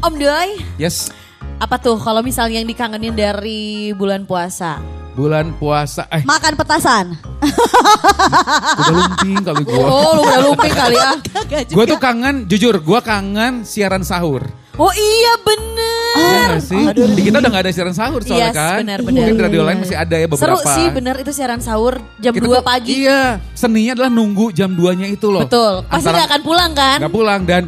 [0.00, 0.48] Om Doi,
[0.78, 1.10] Yes.
[1.56, 4.76] Apa tuh kalau misalnya yang dikangenin dari bulan puasa?
[5.12, 7.16] Bulan puasa eh Makan petasan.
[7.40, 9.80] udah lumping kali gue.
[9.80, 11.16] Oh lu udah lumping kali ah.
[11.72, 14.44] Gue tuh kangen, jujur gue kangen siaran sahur.
[14.76, 16.12] Oh iya bener.
[16.16, 16.84] Iya gak sih?
[17.16, 18.76] Di kita udah gak ada siaran sahur soalnya Yes, kan.
[18.78, 19.08] benar, benar.
[19.16, 20.60] Mungkin di radio lain masih ada ya beberapa.
[20.60, 22.92] Seru sih bener itu siaran sahur jam Kita 2 tuh- pagi.
[23.00, 25.40] Iya, seninya adalah nunggu jam 2-nya itu loh.
[25.40, 25.80] Betul.
[25.86, 26.98] Pasti Antara- gak akan pulang kan?
[27.00, 27.62] Gak pulang dan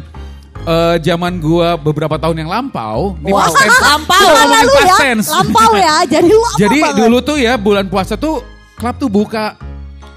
[0.61, 3.15] eh, zaman gua beberapa tahun yang lampau.
[3.17, 3.79] Ini Wah, past tense.
[3.79, 4.19] lampau.
[4.19, 5.27] Ngomongin Lalu past ya, tense.
[5.29, 5.95] lampau ya.
[6.13, 6.95] Jadi lama Jadi banget.
[6.97, 8.41] dulu tuh ya bulan puasa tuh
[8.73, 9.55] klub tuh buka.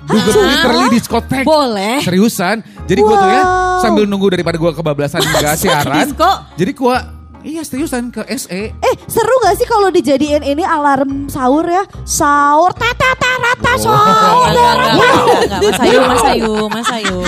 [0.03, 0.47] Dugem Hah?
[0.49, 1.45] literally diskotek.
[1.45, 2.03] Boleh.
[2.03, 2.59] Seriusan.
[2.85, 3.81] Jadi gua tuh ya Wow.
[3.81, 6.11] sambil nunggu daripada gua kebablasan enggak siaran.
[6.11, 6.31] Disko.
[6.57, 6.97] Jadi gua
[7.41, 8.23] iya seriusan ke.
[8.33, 8.75] SE.
[8.75, 11.87] Eh seru gak sih kalau dijadiin ini alarm sahur ya?
[12.03, 13.95] Sahur, tata tata sahur.
[14.45, 15.61] Enggak, enggak, enggak, enggak, enggak.
[15.63, 17.21] Mas Ayu, Mas Ayu, Mas Ayu.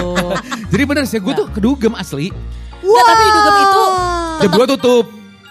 [0.69, 2.35] Jadi bener sih gua tuh kedugem asli.
[2.85, 3.85] Enggak, tapi dugem itu
[4.35, 5.05] Jam 2 tutup.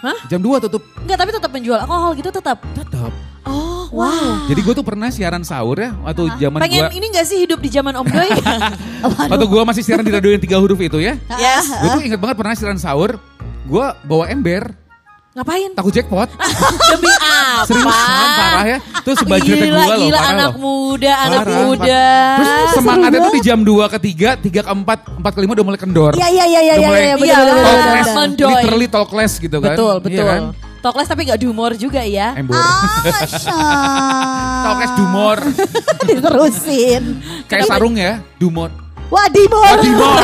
[0.03, 0.17] Hah?
[0.27, 0.83] Jam 2 tutup.
[1.01, 2.57] Enggak, tapi tetap menjual alkohol gitu tetap.
[2.75, 3.11] Tetap.
[3.43, 4.47] Oh, wow.
[4.47, 7.59] Jadi gue tuh pernah siaran sahur ya waktu zaman Pengen gua ini gak sih hidup
[7.59, 8.29] di zaman Om Doi?
[9.03, 11.19] waktu gua masih siaran di radio yang tiga huruf itu ya.
[11.35, 11.67] yes.
[11.67, 13.19] Gue tuh inget banget pernah siaran sahur.
[13.63, 14.75] Gue bawa ember,
[15.33, 15.73] Ngapain?
[15.73, 16.29] takut jackpot.
[16.93, 17.65] Demi apa?
[17.65, 18.77] Seriusan parah ya.
[19.01, 20.61] Terus Gila, gue loh, gila parah anak loh.
[20.61, 21.57] muda, anak Parah.
[21.59, 22.05] muda.
[22.37, 25.65] Terus semangatnya tuh di jam 2 ke 3, 3 ke 4, 4 ke 5 udah
[25.65, 26.11] mulai kendor.
[26.13, 28.05] Iya iya iya iya Udah iya mulai iya Iya, benar.
[28.13, 28.51] Mendoy.
[28.53, 29.73] literally talk less gitu kan.
[29.73, 30.27] Betul, Iya betul.
[30.29, 30.41] kan?
[30.83, 32.35] Talkless tapi gak humor juga ya.
[32.35, 32.59] Embur.
[34.61, 35.37] Talk less dumor.
[36.09, 37.03] Diterusin.
[37.47, 38.69] Kayak sarung ya, dumor.
[39.07, 39.77] Wah dimor.
[39.79, 40.19] Dumor.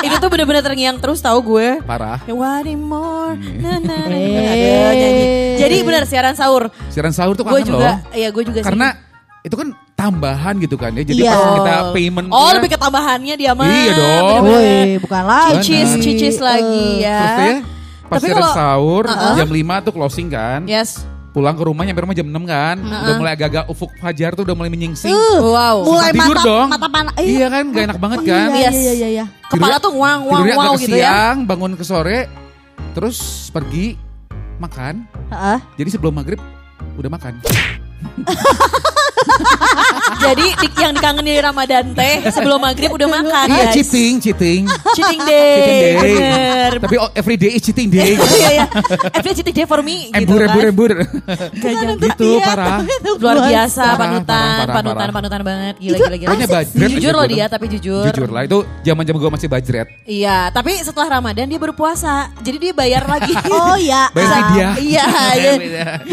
[0.00, 1.78] Itu tuh bener-bener terngiang terus tahu gue.
[1.82, 2.20] Parah.
[2.24, 3.36] Ya, What more?
[3.36, 4.16] Na, na, na, na.
[4.16, 4.48] Eh.
[4.48, 5.24] Aduh, nyanyi.
[5.58, 6.68] Jadi bener siaran sahur.
[6.88, 8.12] Siaran sahur tuh Gue kangen juga, loh.
[8.12, 8.66] iya gue juga sih.
[8.66, 8.88] Karena
[9.40, 11.02] itu kan tambahan gitu kan ya.
[11.02, 11.32] Jadi Iya.
[11.32, 13.68] pas kita payment Oh ya, lebih ke tambahannya dia mah.
[13.68, 14.42] Iya dong.
[14.46, 15.56] Woi, bukan lagi.
[15.60, 17.20] Cicis, cicis lagi ya.
[17.20, 17.56] Terus ya
[18.02, 19.04] pas Tapi siaran kalau- sahur
[19.36, 20.64] jam 5 tuh closing kan.
[20.64, 21.04] Yes.
[21.30, 22.76] Pulang ke rumah nyampe rumah jam 6 kan.
[22.76, 23.02] Uh-uh.
[23.06, 25.14] Udah mulai agak-agak ufuk fajar tuh udah mulai menyingsing.
[25.14, 25.76] Uh, Wow.
[25.86, 26.66] mulai tidur mata dong.
[26.68, 27.10] mata pana.
[27.16, 28.48] Iya kan, gak enak banget kan.
[28.50, 29.24] Iya iya iya iya.
[29.46, 31.06] Kepala tuh wang wang wow agak gitu ya.
[31.06, 32.26] siang, bangun ke sore,
[32.92, 33.18] terus
[33.50, 33.94] pergi
[34.58, 35.06] makan.
[35.30, 35.58] Heeh.
[35.78, 36.42] Jadi sebelum maghrib
[36.98, 37.34] udah makan.
[40.20, 43.74] Jadi di- yang dikangenin di Ramadan teh sebelum maghrib udah makan Iya guys.
[43.74, 44.62] cheating, cheating.
[44.92, 45.48] Cheating day.
[45.50, 45.94] cheating day.
[45.96, 46.72] Bener.
[46.78, 48.14] Tapi oh, every day is cheating day.
[48.36, 48.66] Iya iya.
[49.12, 50.48] Every cheating day for me gitu embur, kan.
[50.52, 50.90] embur, embur.
[51.96, 52.84] Gitu parah.
[53.16, 55.14] Luar biasa Parah, panutan, parah, parah, panutan, parah.
[55.14, 55.74] panutan banget.
[55.78, 56.28] Gila, gila, gila.
[56.28, 58.04] Pokoknya bajret Jujur loh dia, tapi jujur.
[58.06, 59.86] Jujur lah itu zaman-zaman gue masih bajret.
[60.04, 62.14] Iya, tapi setelah Ramadan dia berpuasa.
[62.40, 63.32] Jadi dia bayar lagi.
[63.50, 64.08] Oh iya.
[64.10, 64.68] Bayar dia.
[64.78, 65.04] Iya,
[65.36, 65.52] iya.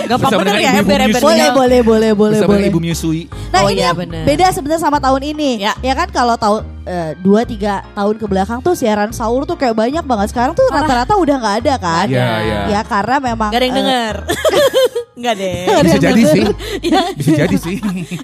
[0.05, 1.21] Gampang Bersama bener dengan ya, ibu-ibu ember-ember.
[1.21, 1.27] menyusui.
[1.27, 2.59] Boleh boleh boleh boleh Bersama boleh.
[2.59, 3.21] dengan ibu menyusui.
[3.47, 4.23] Nah Oh ini iya, yang bener.
[4.29, 5.65] beda sebenarnya sama tahun ini.
[5.65, 5.73] Ya.
[5.81, 9.73] Ya kan kalau tahun eh, dua tiga tahun ke belakang tuh siaran sahur tuh kayak
[9.73, 10.29] banyak banget.
[10.29, 12.05] Sekarang tuh rata-rata udah nggak ada kan?
[12.05, 12.59] Iya, iya.
[12.77, 13.49] Ya karena memang.
[13.49, 14.15] Gak ada yang eh, denger.
[15.25, 15.65] Gak deh.
[15.65, 16.45] Ada Bisa yang jadi sih.
[16.85, 17.01] Iya.
[17.17, 17.77] Bisa jadi sih.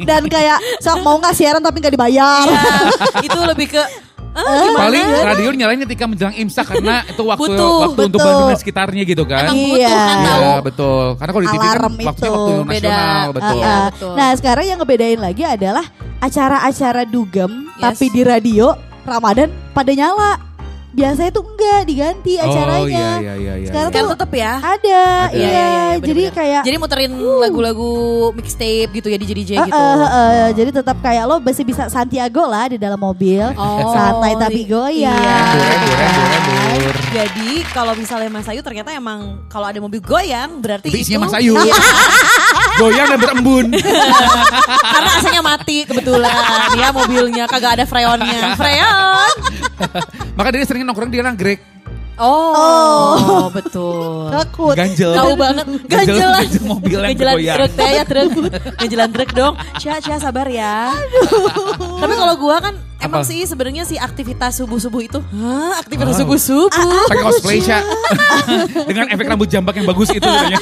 [0.06, 2.46] Dan kayak sok mau nggak siaran tapi nggak dibayar.
[2.46, 2.70] Iya,
[3.26, 3.82] itu lebih ke
[4.36, 4.80] gimana?
[4.80, 8.28] Paling radio nyalain ketika menjelang imsak karena itu waktu Butuh, waktu untuk betul.
[8.28, 9.44] bangunan sekitarnya gitu kan.
[9.48, 9.70] Emang Iya.
[9.70, 10.42] butuh kan tahu.
[10.42, 11.06] Iya betul.
[11.14, 12.32] Karena kalau di TV kan Alarm waktunya itu.
[12.34, 12.66] waktu Beda.
[12.90, 13.54] nasional betul.
[13.54, 13.84] Iya, Uh-uh.
[13.88, 14.14] betul.
[14.14, 15.86] Nah sekarang yang ngebedain lagi adalah
[16.20, 17.82] acara-acara dugem Yes.
[17.84, 18.68] tapi di radio
[19.04, 20.32] Ramadan pada nyala.
[20.94, 22.78] Biasanya tuh enggak diganti acaranya.
[22.78, 23.68] Oh iya iya iya iya.
[23.68, 24.54] Sekarang Kan tuh tetep ya.
[24.56, 25.34] ada, Ada.
[25.34, 25.50] iya.
[25.50, 26.06] bener-bener.
[26.06, 27.92] jadi kayak Jadi muterin lagu-lagu
[28.32, 29.74] mixtape gitu ya di DJ Eh, gitu.
[29.74, 34.38] eh, eh, jadi tetap kayak lo masih bisa Santiago lah di dalam mobil, Oh, santai
[34.38, 35.18] tapi goyang.
[35.18, 35.50] iya.
[37.12, 41.26] Jadi kalau misalnya Mas Ayu ternyata emang kalau ada mobil goyang berarti Itu itu isinya
[41.26, 41.54] Mas Ayu.
[41.56, 41.74] Iya,
[42.80, 43.66] Goyang dan berembun.
[44.94, 46.34] karena AC-nya mati kebetulan
[46.74, 48.58] ya mobilnya kagak ada freonnya.
[48.58, 49.34] Freon.
[50.38, 51.74] Maka dia sering nongkrong di nagrek.
[52.14, 54.30] Oh, betul.
[54.30, 54.78] Takut.
[54.78, 55.18] Ganjel.
[55.18, 55.66] Tahu banget.
[55.90, 56.42] Ganjel- Ganjelan.
[56.46, 58.30] ganjel mobil yang Ganjelan truk teh ya truk.
[58.80, 59.54] Ganjelan truk dong.
[59.82, 60.94] Cia cia sabar ya.
[61.74, 63.30] Tapi kalau gua kan emang Apa?
[63.34, 65.20] sih sebenarnya si aktivitas subuh-subuh itu.
[65.26, 67.10] Hah, aktivitas subuh-subuh.
[67.10, 67.82] Pakai cosplay Sya.
[68.86, 70.62] Dengan efek rambut jambak yang bagus itu katanya.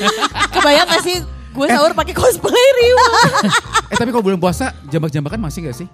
[0.56, 1.20] Kebayang gak sih
[1.52, 3.08] gue sahur pakai cosplay Riwa?
[3.92, 5.88] Eh tapi kalau bulan puasa jambak-jambakan masih gak sih?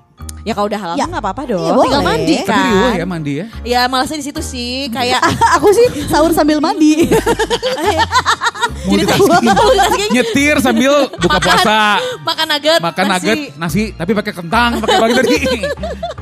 [0.46, 1.04] ya kalau udah halal Ya.
[1.04, 1.60] nggak apa-apa dong.
[1.60, 2.08] Iya, Tinggal boleh.
[2.08, 2.62] mandi Tapi kan.
[2.64, 3.46] riuh ya mandi ya.
[3.66, 5.20] Ya malasnya di situ sih kayak
[5.60, 7.04] Aku sih sahur sambil mandi.
[8.88, 10.12] Multitasking.
[10.14, 11.44] Nyetir sambil buka Makan.
[11.44, 11.80] puasa.
[12.22, 13.16] makan nugget, Makan nasi.
[13.18, 15.38] nugget, nasi, tapi pakai kentang, pakai bagi tadi.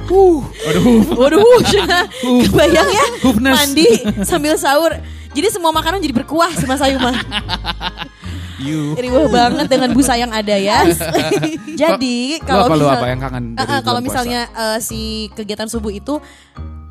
[0.05, 1.01] Uh, aduh.
[1.13, 1.59] Waduh,
[2.45, 3.05] kebayang ya
[3.43, 3.89] mandi
[4.23, 4.95] sambil sahur.
[5.35, 7.15] Jadi semua makanan jadi berkuah sih Mas Ayu mah.
[8.55, 8.95] You.
[8.95, 10.87] Riwah banget dengan busa yang ada ya.
[11.81, 15.01] Jadi kalau misal- apa yang kangen dari kalau misalnya eh, si
[15.35, 16.23] kegiatan subuh itu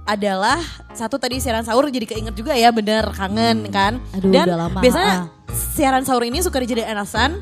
[0.04, 0.60] adalah
[0.92, 3.96] satu tadi siaran sahur jadi keinget juga ya bener kangen kan.
[4.12, 5.56] Aduh, Dan udah lama, biasanya ah.
[5.72, 7.40] siaran sahur ini suka dijadikan alasan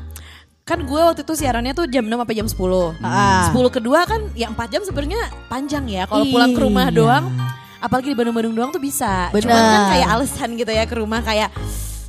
[0.63, 3.03] kan gue waktu itu siarannya tuh jam 6 sampai jam 10.
[3.03, 3.51] Ah.
[3.51, 5.19] 10 kedua kan ya 4 jam sebenarnya
[5.51, 6.07] panjang ya.
[6.07, 6.95] Kalau pulang ke rumah Iya.
[6.95, 7.25] doang,
[7.83, 9.27] apalagi di Bandung-Bandung doang tuh bisa.
[9.29, 9.43] Bener.
[9.43, 11.51] Cuman kan kayak alasan gitu ya ke rumah kayak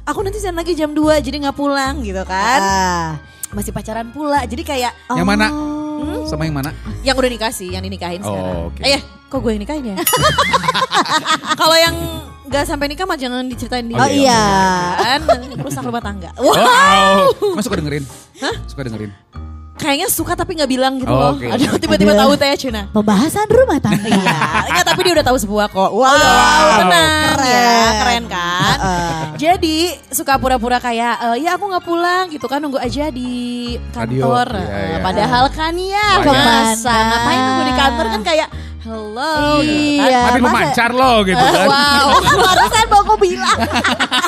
[0.07, 2.61] aku nanti siaran lagi jam 2 jadi nggak pulang gitu kan.
[2.63, 3.09] Ah.
[3.51, 4.47] Masih pacaran pula.
[4.47, 5.47] Jadi kayak Yang mana?
[5.51, 6.23] Hmm?
[6.27, 6.71] Sama yang mana?
[7.03, 8.57] yang udah nikah sih, yang dinikahin Oh, sekarang.
[8.67, 8.81] oke.
[8.83, 9.97] Eh, kok gue yang nikahin ya?
[11.61, 11.95] Kalau yang
[12.45, 14.43] nggak sampai nikah mah jangan diceritain di Oh iya.
[14.97, 15.21] kan
[15.59, 16.31] rusak rumah tangga.
[16.35, 17.55] Oh, Wah, wow.
[17.55, 18.05] Mas suka dengerin?
[18.67, 19.11] Suka dengerin?
[19.75, 21.51] Kayaknya suka tapi nggak bilang gitu Oh, loh.
[21.51, 22.23] Aduh, tiba-tiba Aduh.
[22.25, 22.87] tahu teh Cina.
[22.89, 24.07] Pembahasan rumah tangga.
[24.07, 24.39] Iya,
[24.71, 25.91] enggak tapi dia udah tahu sebuah kok.
[25.91, 27.51] Wow, tenang Keren.
[27.51, 28.77] ya, keren kan?
[28.79, 29.19] Heeh.
[29.37, 29.77] Jadi
[30.09, 33.31] suka pura-pura kayak, "Eh, ya aku nggak pulang gitu kan nunggu aja di
[33.91, 34.47] kantor.
[34.47, 34.63] Radio.
[34.63, 34.99] Iya, Eh, iya.
[35.01, 36.45] Padahal kan ya, Ke mana?
[36.65, 38.49] masa ngapain nunggu di kantor kan kayak,
[38.85, 40.05] hello gitu kan.
[40.05, 40.21] Iya.
[40.23, 41.67] Tapi lu masa- mancar lo gitu kan.
[41.67, 43.59] Wow, Barusan mau aku bilang.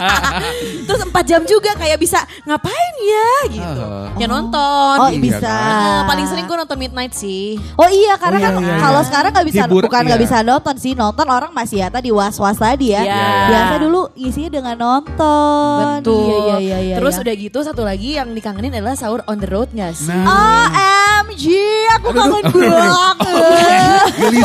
[0.87, 3.85] terus 4 jam juga kayak bisa ngapain ya gitu.
[3.85, 4.09] Ah.
[4.17, 4.97] Ya nonton.
[4.97, 5.53] Oh Iya bisa.
[5.53, 7.61] Eh, paling sering gue nonton Midnight sih.
[7.77, 9.09] Oh iya karena Oh, iya, kan iya, kalau iya.
[9.09, 10.27] sekarang nggak bisa Hibur, bukan nggak iya.
[10.27, 13.03] bisa nonton sih nonton orang masih ya tadi was was tadi ya.
[13.03, 13.25] Iya.
[13.47, 16.01] Biasa dulu isinya dengan nonton.
[16.01, 16.25] Betul.
[16.27, 16.79] Iya iya iya.
[16.83, 17.23] iya Terus iya.
[17.23, 20.09] udah gitu satu lagi yang dikangenin adalah sahur on the road gak sih?
[20.09, 20.73] Nah.
[21.27, 21.45] OMG
[21.93, 23.17] aku kangen banget.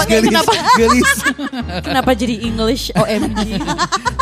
[0.04, 0.52] Gelis, kenapa?
[0.76, 1.12] gelis.
[1.88, 3.42] Kenapa jadi English OMG?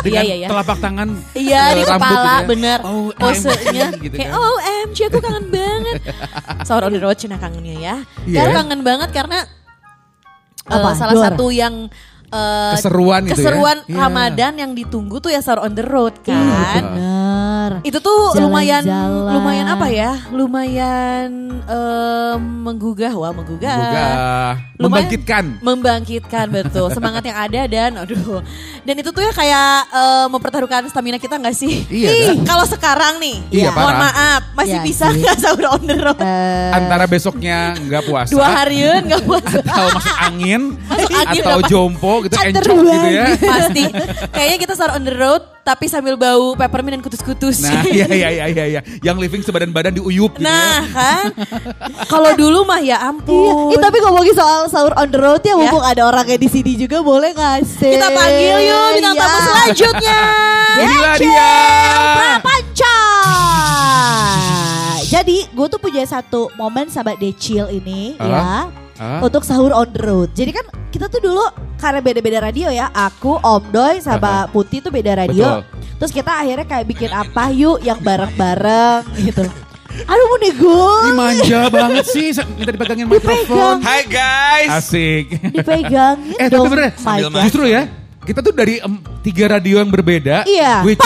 [0.00, 0.48] Dengan iya iya.
[0.48, 1.08] telapak tangan.
[1.32, 2.48] Iya eh, di kepala gitu ya.
[2.48, 4.40] bener Oh, Posenya OMG gitu Kayak kan.
[4.40, 5.96] OMG aku kangen banget
[6.66, 8.36] Sahur on the road Cina kangennya ya Iya.
[8.40, 9.38] Karena kangen banget karena
[10.64, 10.94] Apa?
[10.94, 11.92] Salah satu yang
[12.32, 13.36] eh, Keseruan gitu ya.
[13.36, 13.96] Keseruan Iya.
[13.98, 17.70] Ramadan yang ditunggu tuh ya sahur on the road Iya, kan Bener.
[17.82, 19.32] Itu tuh lumayan Jalan-jalan.
[19.32, 20.12] lumayan apa ya?
[20.30, 21.28] Lumayan
[21.62, 23.70] eh, menggugah, wah menggugah.
[23.70, 24.10] Menggugah.
[24.10, 25.44] Lumayan Membangkitkan.
[25.60, 28.40] Membangkitkan betul semangat yang ada dan aduh.
[28.80, 31.84] Dan itu tuh ya kayak eh, mempertaruhkan stamina kita nggak sih?
[31.86, 32.46] Iya, kan?
[32.46, 34.00] Kalau sekarang nih, Iya, mohon parah.
[34.02, 36.18] maaf, masih Iya bisa nggak sahur on the road?
[36.18, 38.30] Eh, Antara besoknya nggak puasa.
[38.30, 39.58] Dua harian nggak puasa.
[39.60, 40.62] Atau masuk angin.
[40.90, 42.34] angin atau jompo gitu.
[42.36, 43.24] Cater Encok gitu ya.
[43.56, 43.84] Pasti.
[44.30, 47.62] Kayaknya kita sahur on the road tapi sambil bau peppermint dan kutus-kutus.
[47.62, 48.64] Nah iya iya iya iya.
[48.66, 48.80] iya.
[49.00, 50.94] Yang living sebadan-badan diuyup gitu Nah ya.
[50.98, 51.24] kan,
[52.06, 53.70] kalau dulu mah ya Iya, ampun.
[53.70, 56.98] Ih, tapi ngomongin soal sahur on the road ya, mumpung ada orangnya di sini juga
[57.06, 57.94] boleh gak sih?
[57.94, 59.22] Kita panggil yuk bintang Iya.
[59.22, 60.20] tamu selanjutnya.
[60.74, 61.52] Inilah dia.
[62.18, 62.98] Prapanca.
[65.60, 68.24] Gue tuh punya satu momen sama Decil ini Ah.
[68.24, 68.48] ya.
[68.96, 69.20] Ah.
[69.20, 70.32] Untuk sahur on the road.
[70.32, 71.44] Jadi kan kita tuh dulu
[71.76, 72.88] karena beda-beda radio ya.
[72.88, 75.60] Aku, Om Doy, sama Putih tuh beda radio.
[75.60, 75.84] Betul.
[76.00, 79.44] Terus kita akhirnya kayak bikin apa yuk yang bareng-bareng gitu.
[80.08, 80.80] Aduh mau nego.
[80.80, 82.32] Ini manja banget sih.
[82.56, 83.84] Minta dipegangin mikrofon.
[83.84, 84.80] Hai guys.
[84.80, 85.28] Asik.
[85.44, 86.96] Dipegangin Eh tapi bener,
[87.44, 87.84] justru ya
[88.20, 90.84] kita tuh dari em, tiga radio yang berbeda, Iya.
[90.84, 91.00] which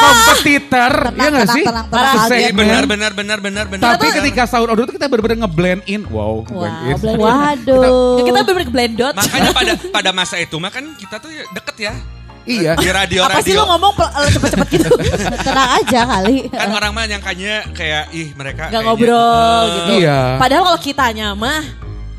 [0.00, 1.62] kompetitor, Tenang, ya nggak sih?
[1.62, 1.86] tenang.
[2.30, 3.84] Iya, benar benar benar benar benar.
[3.94, 6.96] Tapi ketika sahur order itu kita benar-benar ngeblend in, wow, blend in.
[7.14, 8.20] Waduh.
[8.22, 9.14] Kita bener blendot.
[9.14, 11.94] makanya pada pada masa itu mah kan kita tuh ya deket ya
[12.42, 12.72] Iya.
[12.74, 13.62] di radio Apa sih radio.
[13.62, 14.88] lu ngomong eh, cepet-cepet gitu?
[15.46, 16.48] Tenang aja kali.
[16.48, 19.14] Kan orang mah nyangkanya kayak ih mereka Gak ngobrol
[19.62, 19.92] eh, gitu.
[20.00, 20.20] Iya.
[20.36, 21.60] Padahal kalau kitanya mah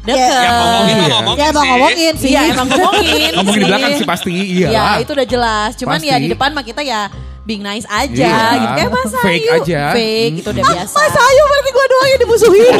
[0.02, 0.22] deket.
[0.22, 1.10] Ya, Ya ngomongin Iya.
[1.12, 1.72] ngomongin Ya emang sih.
[1.74, 2.30] ngomongin sih.
[2.30, 3.32] Iya emang ngomongin.
[3.34, 3.68] Ngomongin di sih.
[3.68, 4.98] belakang sih pasti, iya Iya lah.
[5.02, 5.70] itu udah jelas.
[5.76, 6.08] Cuman Pasti.
[6.08, 7.02] ya di depan mah kita ya
[7.42, 8.54] being nice aja Iya.
[8.54, 8.76] gitu.
[8.78, 9.58] Kayak Mas Fake Ayu.
[9.58, 9.82] aja.
[9.92, 10.40] Fake Hmm.
[10.40, 10.94] itu udah biasa.
[10.94, 12.74] Mas Ayu berarti gue doang yang dimusuhin.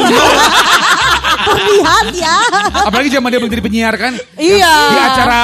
[1.42, 2.36] Terlihat ya.
[2.84, 4.12] Apalagi zaman dia belum jadi penyiar kan.
[4.36, 4.74] Iya.
[4.88, 5.40] Di acara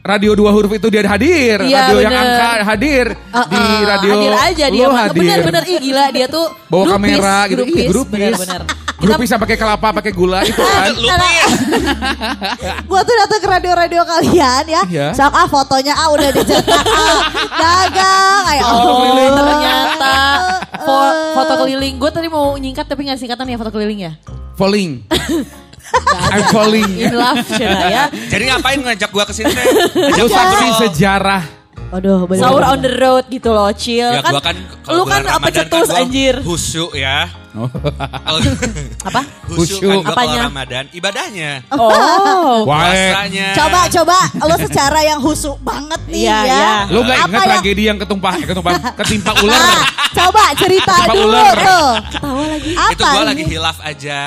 [0.00, 2.24] Radio dua huruf itu dia hadir, Iya, radio yang bener.
[2.26, 5.00] angka hadir Uh, di uh, radio hadir aja dia mah.
[5.04, 5.20] hadir.
[5.20, 8.60] bener-bener ih gila dia tuh bawa grupis, kamera gitu, iya grupis, bener-bener
[8.96, 10.92] grupis yang pakai kelapa, pakai gula itu kan.
[12.82, 14.82] Gue tuh datang ke radio-radio kalian ya.
[14.84, 15.06] Iya.
[15.12, 17.18] Sok ah fotonya ah udah dicetak ah.
[17.50, 20.16] Dagang kayak Oh, oh, ternyata
[20.78, 24.12] fo- foto keliling gue tadi mau nyingkat tapi nggak singkatan ya foto keliling ya
[24.54, 25.00] Falling.
[26.30, 26.90] I'm falling.
[26.92, 29.64] in love Cina ya Jadi ngapain ngajak gua ke sini teh?
[30.16, 31.42] Lu Ngajak saksi sejarah.
[31.90, 32.38] Aduh, bener.
[32.40, 34.56] sahur on the road gitu loh chill Ya kan, gua kan
[34.88, 37.26] lu kan apa cetus gua anjir Husu ya.
[37.50, 37.66] Oh.
[39.10, 39.82] Apa Khusyuk.
[39.82, 40.46] Husu kan Apanya?
[40.46, 41.66] Ramadan ibadahnya.
[41.72, 43.58] oh Wah, Puasanya.
[43.58, 46.46] Coba coba lo secara yang husuk banget nih Iya, ya.
[46.46, 46.72] iya.
[46.86, 49.58] lu gak Apa ingat yang- tragedi yang ketumpah, ketumpah, ketimpa ular?
[49.58, 49.82] Ah,
[50.14, 51.56] coba cerita Ketimpa dulu ular.
[51.58, 51.88] tuh.
[52.06, 54.20] ketawa lagi Apa itu gua lagi hilaf aja.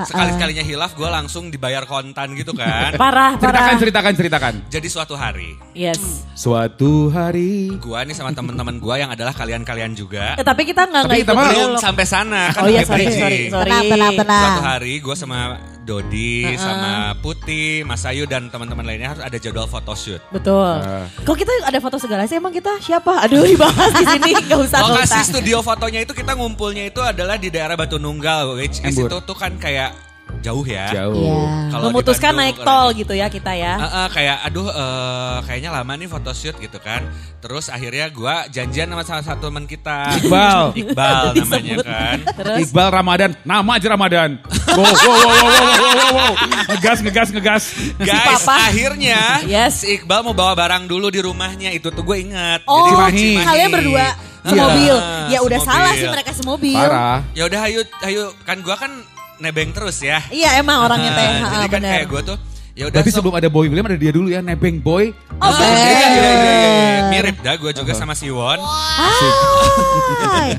[0.00, 2.94] Sekali-sekalinya hilaf gua langsung dibayar kontan gitu kan.
[3.02, 4.54] parah Ceritakan, parah ceritakan, ceritakan.
[4.68, 7.74] Jadi suatu hari yes Suatu hari.
[7.78, 11.22] gua nih sama teman-teman gua yang adalah kalian-kalian juga Eh, tapi kita nggak Tapi nggak
[11.24, 14.42] kita ikut belum sampai sana kan oh iya sorry sorry sorry Tenang, tenang, tenang.
[14.44, 15.38] Suatu hari gue sama
[15.88, 20.20] Dodi sama Putih, Mas Ayu dan teman-teman lainnya harus ada jadwal photoshoot.
[20.28, 20.84] Betul.
[21.24, 23.24] Kok kita ada foto segala sih emang kita siapa?
[23.24, 27.48] Aduh dibahas di sini gak usah Lokasi studio fotonya itu kita ngumpulnya itu adalah di
[27.48, 29.08] daerah Batu Nunggal, which is Embur.
[29.08, 30.07] itu tuh kan kayak
[30.38, 30.86] jauh ya.
[30.94, 31.18] Jauh.
[31.18, 31.42] Iya.
[31.68, 33.74] Kalau Memutuskan Bandung, naik tol gitu ya kita ya.
[33.76, 37.02] Eh, eh, kayak aduh eh, kayaknya lama nih photoshoot gitu kan.
[37.38, 40.14] Terus akhirnya gua janjian sama salah satu teman kita.
[40.18, 40.72] Iqbal.
[40.80, 42.16] Iqbal namanya kan.
[42.38, 44.30] Terus Iqbal Ramadan, nama aja Ramadan.
[44.68, 46.32] Wow, wow, wow, wow, wow, wow, wow, wow.
[46.70, 47.64] Ngegas, ngegas, ngegas.
[47.98, 48.70] Guys, Papa.
[48.70, 49.82] akhirnya Yes.
[49.82, 51.74] si Iqbal mau bawa barang dulu di rumahnya.
[51.74, 52.62] Itu tuh gue ingat.
[52.64, 53.42] Oh, Cimahi.
[53.42, 54.06] kalian berdua
[54.44, 54.96] semobil.
[55.28, 55.76] Ya udah Semobil.
[55.76, 56.76] salah sih mereka semobil.
[56.78, 57.20] Parah.
[57.34, 58.92] Ya udah ayo ayo kan gua kan
[59.38, 60.22] nebeng terus ya.
[60.30, 61.30] Iya emang orangnya teh.
[61.46, 61.92] Jadi kan bener.
[61.94, 62.38] kayak gue tuh
[62.78, 65.10] ya udah Berarti sok- sebelum ada Boy William ada dia dulu ya, Nebeng Boy.
[65.34, 67.02] Oh, Ah, iya, iya, iya, iya, iya.
[67.08, 68.58] Mirip dah gue juga sama Siwon.
[68.58, 70.50] Hai.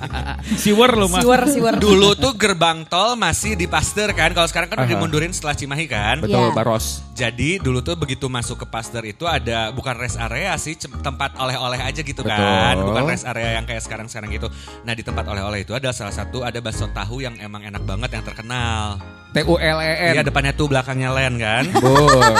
[0.62, 1.18] Siwer lo mah.
[1.18, 1.74] Siwer, siwer.
[1.76, 4.30] Dulu tuh gerbang tol masih di Pasteur kan.
[4.30, 4.94] Kalau sekarang kan udah Aha.
[4.94, 6.20] dimundurin setelah Cimahi kan.
[6.20, 6.54] Betul, Iya.
[6.54, 7.02] Baros.
[7.12, 11.80] Jadi dulu tuh begitu masuk ke Pasteur itu ada bukan rest area sih, tempat oleh-oleh
[11.80, 12.36] aja gitu Betul.
[12.36, 12.74] kan.
[12.76, 14.46] Bukan rest area yang kayak sekarang-sekarang gitu.
[14.82, 18.10] Nah di tempat oleh-oleh itu ada salah satu ada bakso tahu yang emang enak banget
[18.12, 18.98] yang terkenal.
[19.34, 20.14] T-U-L-E-N.
[20.14, 21.63] Iya depannya tuh belakangnya Len kan.
[21.72, 22.34] Bor.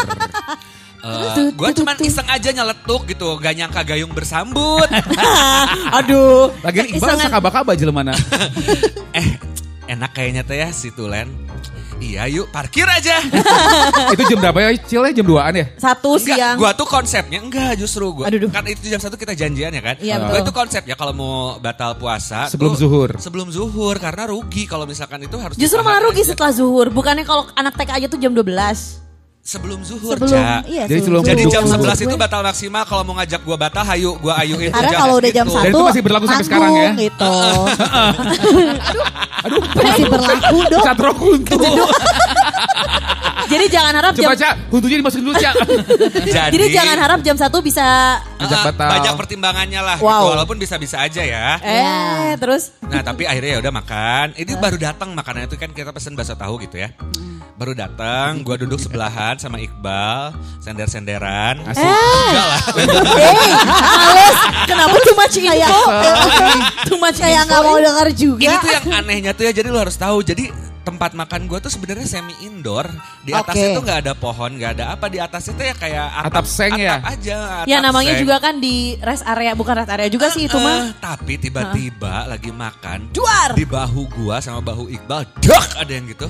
[1.55, 4.89] gue cuman iseng aja nyeletuk gitu, gak nyangka gayung bersambut.
[6.01, 6.49] Aduh.
[6.61, 8.17] Lagian Iqbal Isengan- sakaba-kaba aja mana.
[9.13, 9.37] eh
[9.87, 11.29] enak kayaknya teh ya si Tulen.
[11.95, 13.23] Iya yuk parkir aja.
[14.17, 14.69] Itu jam berapa ya?
[14.83, 15.67] Cil ya jam 2an ya?
[15.79, 16.57] Satu Enggak, siang.
[16.59, 18.27] gua tuh konsepnya enggak justru gua.
[18.27, 18.51] Aduh, duh.
[18.51, 19.97] Kan itu jam satu kita janjian ya kan?
[20.03, 20.43] Iya, Gua betul.
[20.43, 23.11] itu konsepnya kalau mau batal puasa Sebelum tuh zuhur.
[23.17, 26.33] Sebelum zuhur karena rugi kalau misalkan itu harus Justru malah rugi aja.
[26.33, 26.91] setelah zuhur.
[26.91, 29.04] Bukannya kalau anak TK aja tuh jam 12.
[29.45, 30.65] Sebelum zuhur, Sebelum Ca.
[30.65, 31.85] iya Jadi sebelum Jadi jam Zuhur.
[31.85, 35.31] 11 itu batal maksimal kalau mau ngajak gua batal hayu gua ayuin Karena kalau udah
[35.31, 35.45] jam.
[35.45, 36.91] Dan satu itu masih berlaku sampai sekarang ya?
[36.97, 37.29] gitu.
[39.45, 40.83] Aduh, masih berlaku dong.
[40.83, 41.61] Catro kuntu.
[43.45, 45.55] Jadi jangan harap jam Coba Cak, kuntunya dimasukin dulu Cak.
[46.25, 47.87] Jadi, Jadi jangan harap jam 1 bisa
[48.41, 48.89] batal.
[48.89, 50.09] Banyak pertimbangannya lah Wow.
[50.09, 50.27] gitu.
[50.33, 51.61] Walaupun bisa-bisa aja ya.
[51.61, 54.27] eh terus Nah tapi akhirnya ya udah makan.
[54.35, 56.91] Ini baru datang makanannya itu kan kita pesen bakso tahu gitu ya.
[57.55, 61.63] Baru datang, gua duduk sebelahan sama Iqbal, sender-senderan.
[61.63, 61.87] Asik.
[61.87, 62.61] Enggak lah.
[63.15, 64.39] Hey, males.
[64.67, 65.81] Kenapa too much info?
[66.85, 67.49] too much Kayak info.
[67.49, 68.43] nggak mau dengar juga.
[68.43, 69.53] Ini tuh yang anehnya tuh ya.
[69.55, 70.19] Jadi lu harus tahu.
[70.21, 70.51] Jadi
[70.83, 72.91] tempat makan gua tuh sebenarnya semi indoor.
[73.23, 73.77] Di atasnya Oke.
[73.79, 75.07] tuh nggak ada pohon, nggak ada apa.
[75.07, 76.99] Di atasnya tuh ya kayak atap, Atap seng ya?
[76.99, 77.37] atap aja.
[77.71, 78.23] Ya atap namanya seng.
[78.27, 80.91] juga kan di rest area, bukan rest area juga sih itu Eh, mah.
[80.99, 83.55] Tapi tiba-tiba lagi makan Duar.
[83.55, 86.27] di bahu gua sama bahu Iqbal, dak ada yang gitu.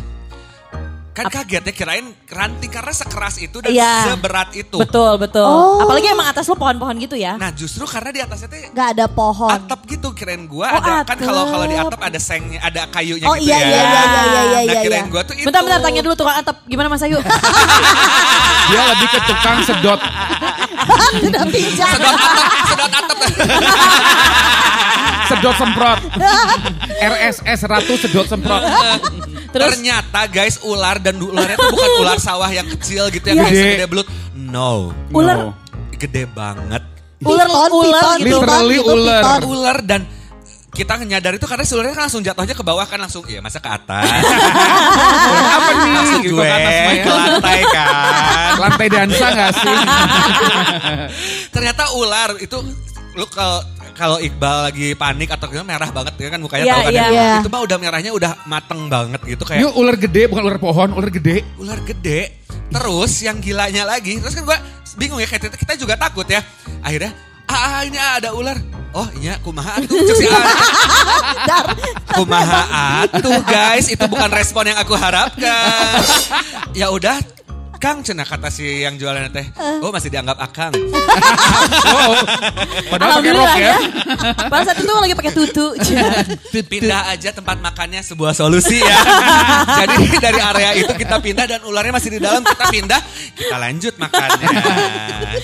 [1.15, 4.11] Kan kaget ya kirain ranting karena sekeras itu dan Iya.
[4.11, 4.75] seberat itu.
[4.77, 5.47] Betul, betul.
[5.47, 5.79] Oh.
[5.79, 7.39] Apalagi emang atas lo pohon-pohon gitu ya.
[7.39, 9.47] Nah justru karena di atasnya tuh Nggak ada pohon.
[9.49, 11.23] atap gitu kirain gua Oh, ada kan atap.
[11.23, 13.63] kalau kalau di atap ada sengnya ada kayunya Oh gitu iya ya.
[13.63, 14.83] iya iya iya iya Nah iya.
[14.83, 15.09] kirain iya.
[15.09, 15.47] gua tuh itu.
[15.47, 16.57] Bentar, bentar, tanya dulu tukang atap.
[16.65, 17.19] Gimana Mas Ayu?
[18.67, 20.01] Dia lebih ke tukang sedot.
[21.27, 21.89] Udah pinjam.
[21.95, 23.19] Sedot atap, sedot atap.
[25.25, 25.99] Sedot semprot.
[26.97, 28.63] RSS Ratu sedot semprot.
[29.55, 29.71] Terus?
[29.71, 33.47] Ternyata guys ular dan ularnya tuh bukan ular sawah yang kecil gitu yang Iya.
[33.47, 33.87] biasa Gede.
[33.87, 34.09] belut.
[34.35, 35.37] No, Ular.
[35.39, 35.49] No.
[35.95, 36.83] gede banget.
[37.23, 38.37] Ular, Piton, ular piton, gitu.
[38.37, 39.23] Literally piton, ular.
[39.23, 39.43] piton.
[39.47, 40.01] ular dan
[40.69, 43.57] kita nyadar itu karena si ularnya kan langsung jatuhnya ke bawah kan langsung iya masa
[43.57, 44.11] ke atas
[45.55, 45.93] Apa nih?
[45.95, 46.91] langsung Gitu gue ke atas ya.
[46.99, 49.77] ke lantai kan Lantai dansa gak sih?
[51.55, 52.59] ternyata ular itu
[53.15, 53.63] lu kalau
[53.95, 57.03] kalau Iqbal lagi panik atau gimana merah banget ya kan mukanya Iya, tahu kan iya.
[57.03, 57.11] ya.
[57.15, 57.31] Iya.
[57.41, 60.89] itu mah udah merahnya udah mateng banget gitu kayak Ini ular gede bukan ular pohon,
[60.93, 61.37] ular gede.
[61.57, 62.21] ular gede
[62.69, 64.59] terus yang gilanya lagi terus kan gua
[64.99, 66.43] bingung ya kayak kita, juga takut ya
[66.83, 67.15] akhirnya
[67.47, 68.59] ah, ah, ini ada ular
[68.95, 70.47] oh iya kumaha atuh Cek si Aan.
[72.15, 72.61] kumaha
[73.07, 75.99] atuh guys itu bukan respon yang aku harapkan
[76.79, 77.19] ya udah
[77.79, 80.73] Kang cina kata si yang jualan teh oh masih dianggap akang
[81.85, 82.17] Oh,
[82.91, 83.67] padahal pakai rok Alhamdulillah ya.
[83.67, 83.79] ya.
[84.49, 85.67] Pada saat itu lagi pakai tutu.
[86.73, 88.99] pindah aja tempat makannya sebuah solusi ya
[89.85, 93.01] jadi dari area itu kita pindah dan ularnya masih di dalam kita pindah
[93.37, 94.49] kita lanjut makannya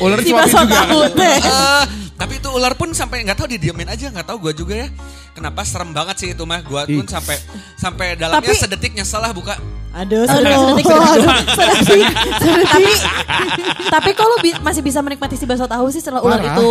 [0.01, 0.81] Ular bakso juga.
[1.13, 1.37] teh.
[1.39, 1.83] Eh,
[2.17, 4.89] tapi itu ular pun sampai nggak tahu didiemin aja nggak tahu gue juga ya
[5.33, 7.37] kenapa serem banget sih itu mah gue pun sampai
[7.77, 9.57] sampai dalamnya Tapi- sedetik nyesel lah buka
[9.93, 11.27] Aduh, Aduh, sedetik, aduh,
[11.83, 12.07] sedetik.
[12.65, 12.85] tapi
[13.91, 16.55] tapi kalau bi- masih bisa menikmati si bakso tahu sih setelah ular Parah.
[16.55, 16.69] itu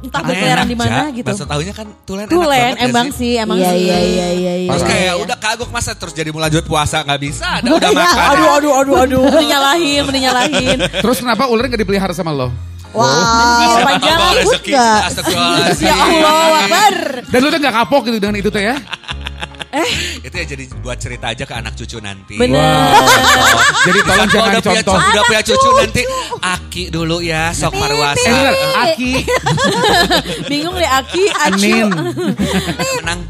[0.00, 1.24] entah berkeliaran di mana gitu.
[1.24, 3.32] bakso tahunya kan tulen enak Tulen banget emang sih.
[3.34, 3.80] emang Iya sih.
[3.80, 4.54] iya iya iya.
[4.58, 4.70] iya.
[4.70, 7.96] Terus kayak udah kagok masa terus jadi mau lanjut puasa nggak bisa ada udah Iya,
[7.98, 8.28] makan.
[8.30, 9.20] Aduh, aduh, aduh, aduh.
[9.26, 10.78] Mending nyalahin, mending nyalahin.
[11.00, 12.52] Terus kenapa ular gak dipelihara sama lo?
[12.90, 13.08] Wah.
[13.08, 14.18] Anjir, panjang.
[14.60, 15.00] Nggak?
[15.08, 15.86] astagfirullahaladzim.
[15.86, 16.94] Ya Allah, Akbar.
[17.24, 18.76] Dan lu tuh gak kapok gitu dengan itu teh ya?
[20.20, 22.34] Itu ya jadi buat cerita aja ke anak cucu nanti.
[22.34, 22.90] Bener.
[23.80, 25.10] Jadi tolong Kalau jangan udah punya, dicontoh.
[25.10, 26.02] udah punya cucu nanti
[26.36, 29.12] Aki dulu ya sok marwasa Eh, bener, Aki.
[30.46, 31.54] Bingung deh Aki, Acu.
[31.56, 31.88] Anin.
[32.98, 33.20] menang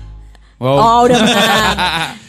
[0.57, 0.77] Wow.
[0.77, 1.77] Oh udah menang.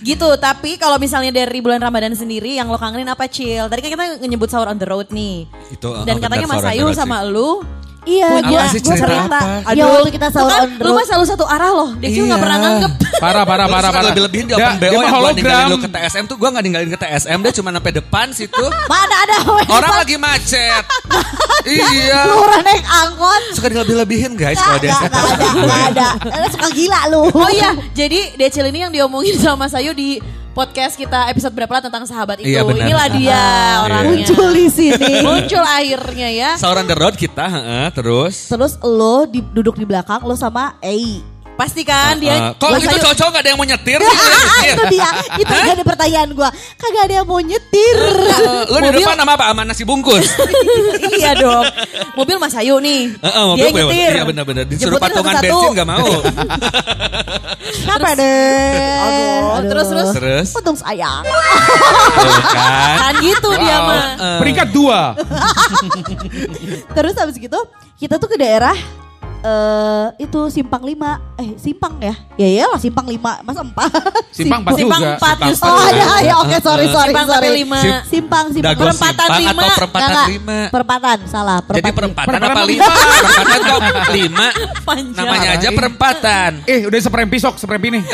[0.02, 3.68] gitu, tapi kalau misalnya dari bulan Ramadan sendiri yang lo kangenin apa Cil?
[3.68, 5.44] Tadi kan kita nyebut sahur on the road nih.
[5.68, 7.00] itu uh, Dan benar, katanya Mas Ayu benar sih.
[7.00, 7.60] sama lu
[8.02, 9.30] Iya, gua cerita cerita.
[9.30, 9.40] apa?
[9.72, 10.98] Ya waktu kita sahur kan, on the lu road.
[10.98, 11.90] mah selalu satu arah loh.
[11.94, 12.36] Nggak Iya.
[12.36, 12.92] pernah nganggep.
[13.22, 14.10] Parah, parah, Lu parah, parah.
[14.10, 15.70] lebih-lebihin di Dia- open dia BO yang gua ninggalin hologram.
[15.70, 18.66] lu ke TSM tuh gua gak ninggalin ke TSM dia cuma sampai depan situ.
[18.92, 19.36] Mana ada
[19.70, 20.84] Orang lagi macet.
[21.70, 22.20] iya.
[22.26, 23.44] Lu orang naik angkot.
[23.54, 26.08] Suka dilebih-lebihin guys Gak, kalau dia gak, gak ada, gak ada.
[26.42, 27.22] Lu suka gila lu.
[27.30, 30.18] Oh iya, jadi Decil ini yang diomongin sama Mas Ayu di
[30.52, 32.52] podcast kita episode berapa lah tentang sahabat itu.
[32.52, 32.86] Iya, benar.
[32.88, 33.44] Inilah dia
[33.88, 34.28] orangnya.
[34.28, 35.14] Muncul di sini.
[35.24, 36.50] Muncul akhirnya ya.
[36.62, 38.52] On the road kita, heeh, terus.
[38.52, 41.31] Terus lo di, duduk di belakang lo sama Ei.
[41.54, 42.34] Pasti kan dia.
[42.34, 44.00] Uh, kok Mas itu Ayu- cowok-cowok gak ada yang mau nyetir?
[44.00, 44.18] Ah, sih?
[44.18, 44.74] Nyetir.
[44.74, 45.10] itu dia.
[45.38, 46.50] Itu jadi pertanyaan gua.
[46.74, 47.98] Kagak ada yang mau nyetir.
[48.02, 49.46] Eh, Lu di Mobil- depan sama apa?
[49.48, 50.26] Sama nasi bungkus.
[51.14, 51.62] iya dong.
[52.14, 53.14] Mobil Mas Ayu nih.
[53.14, 53.82] Heeh, mobil dia gue.
[53.84, 54.12] nyetir.
[54.12, 54.64] Iya benar-benar.
[54.66, 55.54] Disuruh Jemputin patungan satu-satu.
[55.54, 56.10] bensin gak mau.
[57.82, 58.74] Siapa deh?
[58.98, 60.10] Aduh, terus, terus.
[60.12, 60.48] Terus.
[60.56, 61.22] Untung sayang.
[62.18, 62.98] Tuh kan.
[62.98, 63.86] Kan gitu dia Wow.
[63.86, 64.02] mah.
[64.18, 65.00] Eh, Peringkat dua.
[66.92, 67.60] Terus habis gitu
[67.96, 68.74] kita tuh ke daerah
[69.42, 70.94] eh itu Simpang 5.
[71.36, 72.14] Eh, Simpang ya?
[72.36, 73.42] Ya iyalah Simpang 5.
[73.42, 73.74] Masa 4?
[74.38, 75.14] Simpang empat Simpang juga.
[75.16, 75.36] empat.
[75.60, 76.06] Oh, ada.
[76.22, 77.42] Ya oke, sorry, sorry, Simpang sorry.
[77.44, 77.78] tapi lima.
[77.78, 78.72] Sim- Simpang, Simpang.
[78.72, 79.62] Dago Perempatan simpang lima.
[79.62, 80.58] atau perempatan Enggak, lima.
[80.70, 81.58] Perempatan, salah.
[81.64, 82.86] Jadi perempatan Perempatan apa lima?
[82.88, 83.82] Perempatan kok
[84.20, 84.48] lima.
[84.82, 85.18] Panjang.
[85.20, 86.52] Namanya aja perempatan.
[86.64, 88.04] Eh udah seprempi sok, seprempi nih.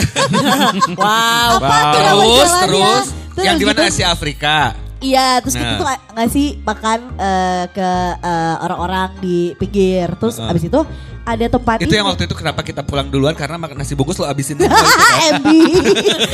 [0.98, 1.60] Wow.
[1.60, 3.06] Apa tuh nama Terus, terus.
[3.38, 4.56] Yang di mana gitu- Asia Afrika?
[4.98, 5.78] Iya, terus kita Nah.
[5.78, 10.10] tuh ng- ngasih makan eh, ke eh, orang-orang di pinggir.
[10.16, 10.50] Terus Heeh.
[10.50, 10.80] abis itu
[11.28, 14.24] ada tempat Itu yang waktu itu kenapa kita pulang duluan karena makan nasi bungkus lo
[14.24, 14.88] abisin semua itu.
[15.36, 15.48] MB.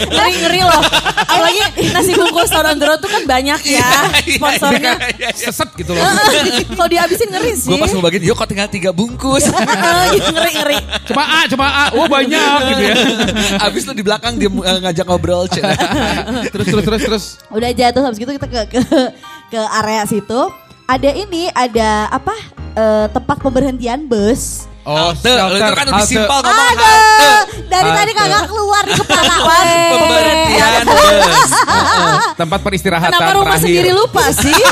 [0.05, 0.81] ngeri ngeri loh.
[1.25, 3.81] Apalagi nasi bungkus tahun on the road tuh kan banyak ya
[4.23, 4.93] Iya, sponsornya.
[4.93, 5.49] iya, iya, iya.
[5.49, 6.05] Seset gitu loh.
[6.77, 7.67] Kalau dihabisin ngeri sih.
[7.67, 9.49] Gue pas mau bagiin, yuk kok tinggal tiga bungkus.
[10.29, 10.77] Ngeri ngeri.
[11.09, 11.85] Coba A, coba A.
[11.97, 12.95] Oh banyak gitu ya.
[13.59, 15.49] Abis lu di belakang dia eh, ngajak ngobrol.
[15.49, 17.25] Terus, terus, terus, terus.
[17.49, 18.81] Udah jatuh habis gitu kita ke ke
[19.49, 20.41] ke area situ.
[20.83, 22.35] Ada ini, ada apa?
[22.73, 24.65] eh, tempat pemberhentian bus.
[24.83, 26.11] Oh, Halte, lu itu kan lebih halte.
[26.11, 26.83] simpel ngomong Ada.
[26.83, 27.31] halte.
[27.63, 28.21] Dari tadi Halte.
[28.21, 29.35] kagak keluar di kepala.
[29.93, 31.51] Pemberhentian bus.
[32.43, 33.63] Tempat peristirahatan Kenapa rumah terakhir.
[33.63, 34.51] sendiri lupa sih?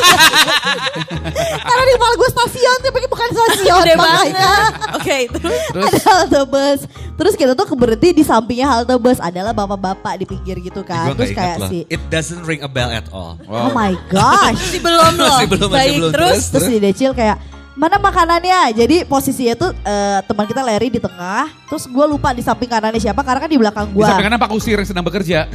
[1.63, 3.83] Karena di kepala gue stasiun, tapi bukan stasiun.
[3.93, 4.51] Makanya.
[4.99, 6.79] Oke, terus Terus ada halte bus.
[7.13, 11.13] Terus kita tuh berhenti di sampingnya halte bus adalah bapak-bapak di pinggir gitu kan.
[11.13, 13.39] Gue Terus kayak si It doesn't ring a bell at all.
[13.45, 14.59] Oh my gosh.
[14.59, 15.29] masih belum loh.
[15.31, 16.11] Masih belum, masih Baik, belum.
[16.11, 16.51] terus Terus?
[16.51, 17.37] Terus si Decil kayak
[17.73, 18.75] mana makanannya?
[18.75, 21.47] Jadi posisinya tuh eh, teman kita Larry di tengah.
[21.67, 24.05] Terus gue lupa di samping kanannya siapa karena kan di belakang di gue.
[24.05, 25.47] samping kanan Pak Kusir yang sedang bekerja.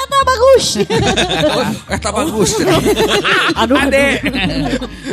[0.00, 0.64] Eta bagus.
[2.04, 2.50] tak bagus.
[3.60, 4.06] aduh, Ade.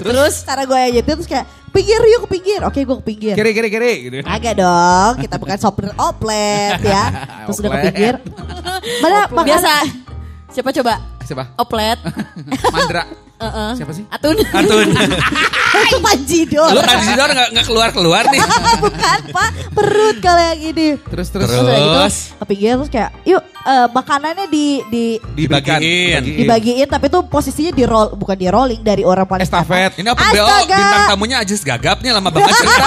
[0.02, 2.60] Terus karena gue aja terus kayak pinggir yuk ke pinggir.
[2.66, 3.34] Oke gue ke pinggir.
[3.38, 3.94] Kiri, kiri, kiri.
[4.10, 4.16] Gitu.
[4.26, 7.04] Agak dong, kita bukan sopir oplet ya.
[7.46, 8.14] Terus udah ke pinggir.
[9.04, 9.74] Mana makanan- biasa.
[10.48, 10.94] Siapa coba?
[11.28, 11.44] Siapa?
[11.60, 12.00] Oplet.
[12.72, 13.27] Mandra.
[13.38, 13.70] Heeh.
[13.78, 14.04] Siapa sih?
[14.10, 14.36] Atun.
[14.42, 14.88] Atun.
[15.78, 16.74] Itu Panji dong.
[16.74, 18.42] Lu kan di situ nggak nggak keluar keluar nih.
[18.84, 20.98] bukan pak, perut kalau yang ini.
[20.98, 21.46] Terus, terus.
[21.46, 22.16] Terus.
[22.34, 25.06] Gitu, ke pinggir terus kayak, yuk eh, makanannya di di
[25.38, 25.78] Diberikan.
[25.78, 26.22] Dibagiin.
[26.24, 30.02] dibagiin tapi tuh posisinya di roll bukan di rolling dari orang paling Estafet.
[30.02, 30.78] Ini apa BO Astaga.
[30.82, 32.86] bintang tamunya Ajis Gagap nih lama banget cerita.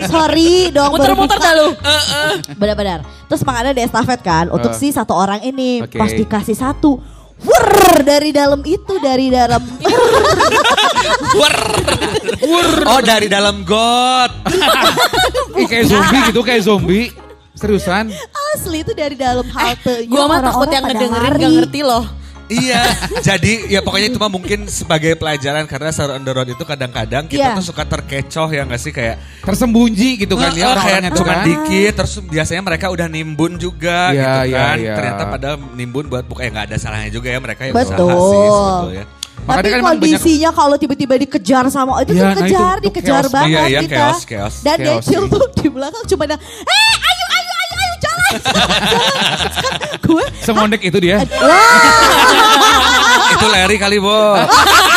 [0.10, 0.96] Sorry dong.
[0.96, 1.68] Muter-muter dah lu.
[2.56, 3.04] Benar-benar.
[3.26, 4.78] Terus makannya di estafet kan untuk Eh.
[4.78, 5.98] si satu orang ini Oke.
[5.98, 6.98] pas dikasih satu.
[7.40, 9.62] Wur dari dalam itu dari dalam
[12.40, 12.68] Wur.
[12.88, 14.32] Oh dari dalam got.
[15.60, 17.06] Ih, kayak zombie gitu, kayak zombie.
[17.56, 18.08] Seriusan?
[18.56, 20.08] asli itu dari dalam halte.
[20.10, 22.04] Gua mah takut yang ngedengerin gak ngerti loh.
[22.50, 22.82] Iya,
[23.22, 27.24] jadi ya pokoknya itu mah mungkin sebagai pelajaran karena sahur on the road itu kadang-kadang
[27.24, 27.54] kita Iya.
[27.54, 31.46] tuh suka terkecoh ya nggak sih kayak Tersembunyi gitu kan ya orang-orangnya kayak cuma kan.
[31.46, 34.76] dikit terus biasanya mereka udah nimbun juga Iya, gitu iya, kan.
[34.76, 34.94] iya.
[34.94, 38.10] Ternyata padahal nimbun buat buka ya nggak ada salahnya juga ya mereka yang Betul.
[38.10, 39.04] usaha sih sebetulnya.
[39.40, 42.74] Tapi Makanya kan emang kondisinya kalau tiba-tiba dikejar sama itu Iya, tuh nah itu- kejar,
[42.74, 43.32] itu dikejar chaos.
[43.32, 43.96] banget Iya, iya, kita.
[43.96, 44.54] chaos, chaos.
[44.60, 45.32] Dan Chaos Decil sih.
[45.32, 46.92] tuh di belakang cuma ada, eh
[50.06, 51.22] Gue Semondek itu dia.
[53.30, 54.36] itu Larry kali bo,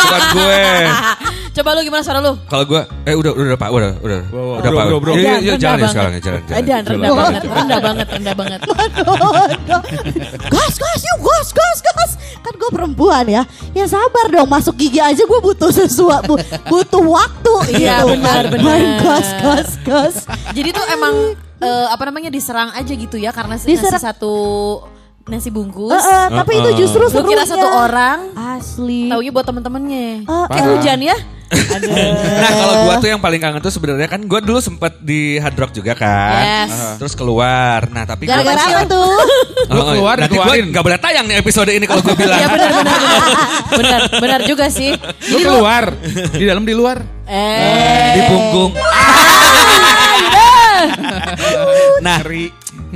[0.04, 0.64] bukan gue.
[1.54, 2.34] Coba lu gimana suara lu?
[2.44, 4.58] Kalau gue, eh udah udah pak, udah udah Wow, wow.
[4.58, 4.84] udah Bro, pak.
[4.84, 5.12] bro, bro.
[5.14, 6.58] Iya, Rendah jalan ya sekarang ya jalan jalan.
[6.58, 8.60] Dan rendah banget, rendah banget, rendah banget.
[10.44, 14.98] gas gas yuk gas gas gas kan gue perempuan ya ya sabar dong masuk gigi
[14.98, 16.36] aja gue butuh sesuatu
[16.66, 18.52] butuh waktu Iya, gitu benar, kan.
[18.52, 18.64] benar.
[18.66, 20.14] Main gas gas gas
[20.50, 21.14] Jadi tuh emang
[21.58, 23.94] eh, apa namanya diserang aja gitu ya karena Diserang.
[23.94, 24.34] nasi satu
[25.24, 25.88] nasi bungkus.
[25.88, 27.30] Eh, eh, tapi itu justru Lu serunya.
[27.30, 29.08] kira satu orang, Asli.
[29.08, 30.04] taunya buat temen-temennya.
[30.20, 31.16] Eh, Kayak hujan ya.
[32.34, 35.54] Nah kalau gua tuh yang paling kangen tuh sebenarnya kan gua dulu sempet di Hard
[35.54, 36.66] Rock juga kan.
[36.66, 36.98] Yes.
[36.98, 37.86] Terus keluar.
[37.88, 39.12] Nah tapi Gara-gara masih- apa tuh?
[39.70, 40.66] Lu Oh, keluar, nanti gua dikeluarin.
[40.70, 42.38] gak boleh tayang nih episode ini kalau gua bilang.
[42.38, 43.22] Iya benar benar benar.
[43.78, 44.90] benar benar juga sih.
[45.28, 45.84] Lu keluar,
[46.32, 46.98] di dalam di luar.
[47.24, 48.72] Eh di punggung.
[52.00, 52.18] nah,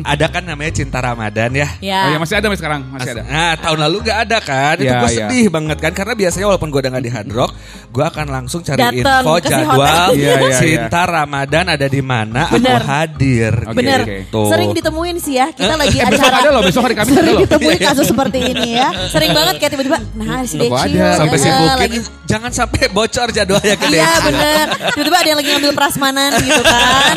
[0.02, 1.68] ada kan namanya Cinta Ramadan ya.
[1.78, 2.00] Ya.
[2.04, 3.22] Oh ya masih ada masih sekarang, masih ada.
[3.22, 5.18] Nah tahun lalu gak ada kan Itu Ya, gue ya.
[5.24, 7.52] sedih banget kan Karena biasanya walaupun gue udah gak di Hard Rock
[7.88, 10.08] Gue akan langsung cari Dateng info jadwal hotel.
[10.10, 10.58] Iya, iya, iya.
[10.58, 12.80] Cinta Ramadan ada di mana Aku Bener.
[12.80, 14.00] hadir Oke, Bener.
[14.02, 14.16] oke.
[14.48, 15.46] Sering ditemuin sih ya.
[15.50, 16.38] Kita lagi Eh besok acara.
[16.38, 17.42] ada loh, besok hari Kamis ada Sering loh.
[17.44, 18.88] ditemuin kasus seperti ini ya.
[19.08, 21.08] Sering banget kayak tiba-tiba nah si ada?
[21.16, 24.24] Sampai eh, sibukin lagi Jangan sampai bocor jadwalnya ke Iya Deci.
[24.26, 27.14] bener Tiba-tiba ada yang lagi ngambil prasmanan gitu kan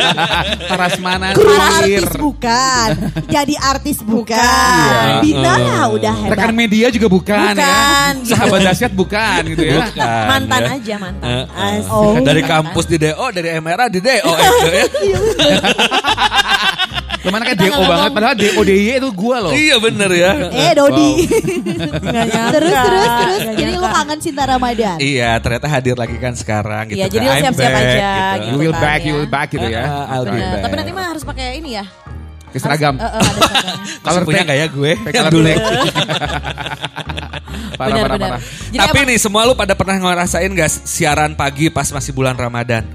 [0.68, 2.70] Parasmanan Kru artis bukan.
[3.36, 4.38] Jadi artis bukan.
[4.38, 5.22] Iya.
[5.22, 6.57] Dina lah udah Rekan hebat.
[6.57, 8.15] media juga bukan, Bukan, ya.
[8.17, 8.32] gitu.
[8.32, 9.78] Sahabat dahsyat bukan gitu ya.
[9.84, 10.69] Bukan, Mantan ya.
[10.76, 11.45] aja mantan eh.
[11.51, 12.15] As- Oh.
[12.17, 14.86] Dari kampus di DO Dari MRA di DO itu ya.
[17.22, 19.53] Lu mana kayak Kita DO banget, padahal DO DY itu gua loh.
[19.53, 21.09] Iya bener ya Eh Dodi.
[22.01, 22.43] Nyangka.
[22.49, 23.41] terus terus terus.
[23.53, 23.93] Jadi lu nyangka.
[23.95, 24.97] kangen cinta Ramadan.
[24.97, 27.13] Iya ternyata hadir lagi kan sekarang gitu Iya, kan.
[27.13, 28.57] jadi lu I'm siap-siap aja, You gitu.
[28.57, 29.15] will kan, back, you ya.
[29.15, 29.84] will back gitu ya.
[29.84, 30.61] Uh, I'll be back.
[30.61, 31.86] Tapi nanti mah harus pakai ini ya
[32.52, 32.95] Ke seragam.
[32.95, 33.74] Ada seragamnya.
[34.06, 34.91] Masih punya gak ya gue?
[35.30, 35.47] Dulu.
[37.72, 38.30] Parah, Bener, parah, bener.
[38.30, 38.41] parah.
[38.70, 42.36] Jadi Tapi emang- nih semua lu pada pernah ngerasain gak siaran pagi pas masih bulan
[42.36, 42.86] Ramadan?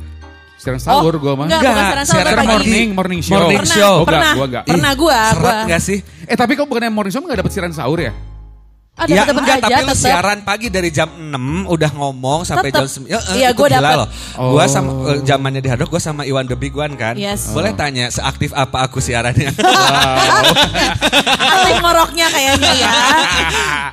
[0.57, 1.46] Siaran sahur gua mah.
[1.46, 2.48] Enggak, bukan siaran sahur, siaran pagi.
[2.48, 3.34] morning, morning show.
[3.36, 3.82] Morning Pernah, show.
[3.82, 4.64] Oh, enggak, pernah, gua enggak.
[4.64, 5.57] pernah gua, Seret gua.
[5.66, 5.98] gak sih?
[6.22, 8.12] Eh tapi kok bukannya morning show nggak dapat siaran sahur ya?
[8.97, 10.05] Ada ya enggak, aja, tapi lu tetep.
[10.09, 11.36] siaran pagi dari jam 6
[11.68, 12.88] udah ngomong sampai Tetep.
[12.88, 13.12] jam 9.
[13.12, 13.97] Ya, eh, Iya, itu gua gila dapet.
[14.01, 14.09] loh.
[14.34, 14.51] Oh.
[14.57, 17.12] Gua sama eh, zamannya di Hardrock gua sama Iwan The Big One kan.
[17.14, 17.53] Yes.
[17.53, 19.53] Boleh tanya seaktif apa aku siarannya?
[21.53, 22.92] Aktif ngoroknya kayaknya ya.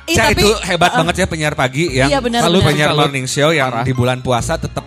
[0.06, 0.98] Cah tapi itu hebat uh-uh.
[1.02, 2.68] banget ya penyiar pagi yang Iya, benar, selalu benar.
[2.70, 3.84] penyiar morning show yang Parah.
[3.84, 4.84] di bulan puasa tetap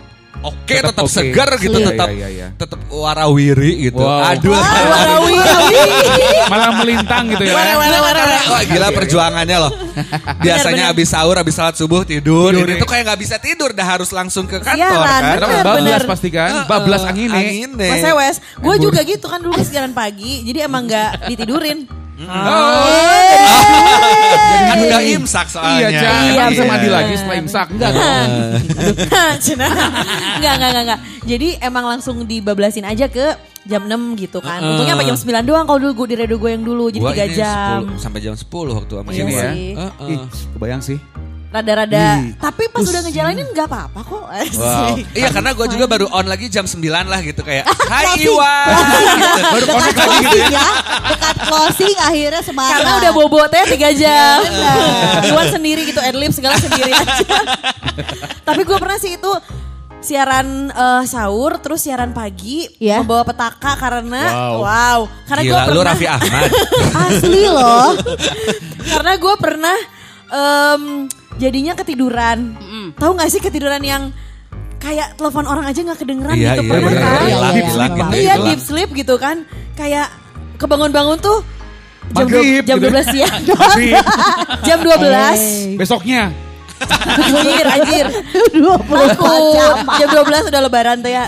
[0.48, 1.14] oke, Tetap tetap oke.
[1.14, 2.48] segar gitu, Iya, tetap iya, iya.
[2.54, 4.00] tetap warawiri gitu.
[4.00, 4.32] Wow.
[4.32, 4.56] Aduh.
[4.56, 5.34] Warawi,
[6.52, 7.54] Malah melintang gitu ya.
[7.54, 8.40] Wara, wara, wara, wara.
[8.48, 9.72] Wah gila perjuangannya loh.
[10.46, 10.92] Biasanya benar.
[10.94, 12.50] habis sahur, habis salat subuh tidur.
[12.50, 12.82] Tidur, Ini ya.
[12.82, 15.22] tuh kayak nggak bisa tidur, dah harus langsung ke kantor Siaran, kan.
[15.38, 16.02] Bener, bablas bener.
[16.06, 16.50] pasti kan.
[16.50, 17.40] Heeh, Bablas angin nih.
[17.42, 17.88] angine.
[17.90, 22.07] Mas Ewes, gue juga gitu kan dulu siaran pagi, jadi emang nggak ditidurin.
[24.68, 25.88] Kan udah imsak soalnya.
[25.90, 26.12] Iya, Cak.
[26.34, 27.68] Iya, bisa mandi lagi setelah imsak?
[27.70, 28.30] Enggak dong.
[29.46, 29.68] Cina.
[30.42, 31.00] Enggak, enggak, enggak, enggak.
[31.28, 33.38] Jadi emang langsung dibablasin aja ke
[33.68, 34.64] jam 6 gitu kan.
[34.64, 37.14] Untungnya sampai jam 9 doang kalau dulu gue di radio gue yang dulu, jadi Gua
[37.14, 37.80] 3 ini jam.
[37.86, 39.44] 10, sampai jam 10 waktu sama Iya ini ya.
[39.44, 39.68] sih.
[39.76, 40.10] Heeh.
[40.16, 40.20] Ih,
[40.56, 40.98] kebayang sih.
[41.48, 42.28] Rada-rada.
[42.36, 44.26] Tapi pas udah ngejalanin nggak apa-apa kok.
[44.54, 44.94] Wow.
[45.18, 49.42] Iya karena gue juga baru on lagi jam 9 lah gitu kayak Hai Iwan gitu.
[49.48, 50.50] Baru Dekat lagi gitu closing ya.
[50.54, 50.68] ya.
[51.08, 52.74] Dekat closing akhirnya semangat.
[52.76, 54.40] Karena udah bobo teh 3 jam.
[55.26, 57.26] Iwan sendiri gitu, adlib segala sendiri aja.
[58.48, 59.32] Tapi gue pernah sih itu
[59.98, 63.02] siaran eh, sahur terus siaran pagi Iya.
[63.02, 64.54] membawa petaka karena Wow.
[64.62, 66.50] wow, karena gue Gila lu pernah Raffi Ahmad
[66.94, 67.90] Asli loh.
[68.86, 69.78] karena gue pernah
[70.30, 70.82] em,
[71.36, 72.56] jadinya ketiduran.
[72.94, 74.04] Tahu nggak sih ketiduran yang
[74.78, 77.02] kayak telepon orang aja nggak kedengeran Iya gitu iya pernah bener.
[77.02, 77.10] kan?
[77.10, 78.06] Iya, Hilang iya, hilang iya.
[78.06, 79.38] gitu Iya deep sleep gitu kan.
[79.74, 80.08] Kayak
[80.58, 81.38] kebangun-bangun tuh
[82.10, 82.88] jam, Maghrib dua- jam gitu.
[82.90, 83.42] 12 siang.
[83.52, 83.96] Maghrib.
[84.64, 85.76] jam 12.
[85.76, 86.24] Besoknya.
[86.78, 88.06] Anjir, anjir.
[88.54, 89.42] 24 Takut.
[89.52, 89.76] jam.
[89.98, 91.26] Jam 12 udah lebaran tuh ya.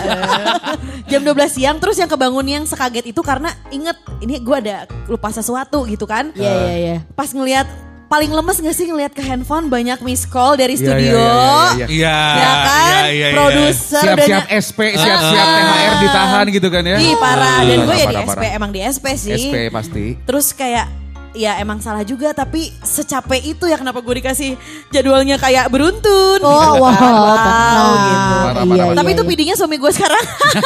[1.06, 5.34] Jam 12 siang terus yang kebangun yang sekaget itu karena inget ini gue ada lupa
[5.34, 6.30] sesuatu gitu kan.
[6.32, 6.98] Iya iya iya.
[7.12, 7.66] Pas ngelihat
[8.10, 11.14] paling lemes gak sih ngelihat ke handphone banyak miss call dari Iya, studio.
[11.14, 13.04] iya, iya, iya, Ya kan?
[13.32, 15.56] Produser Siap-siap SP, siap-siap Ah.
[15.56, 16.98] THR ditahan gitu kan ya.
[16.98, 18.52] Ih parah dan gue ya di SP parah.
[18.52, 19.38] emang di SP sih.
[19.40, 20.18] SP pasti.
[20.20, 20.90] Terus kayak
[21.32, 24.58] ya emang salah juga tapi secapek itu ya kenapa gue dikasih
[24.90, 27.14] jadwalnya kayak beruntun Oh, gitu wow, kan.
[27.14, 27.94] wow tenang.
[28.00, 28.36] gitu.
[28.40, 29.30] Parah, Iya, parah, Tapi iya, itu iya.
[29.30, 30.24] pidinya suami gue sekarang.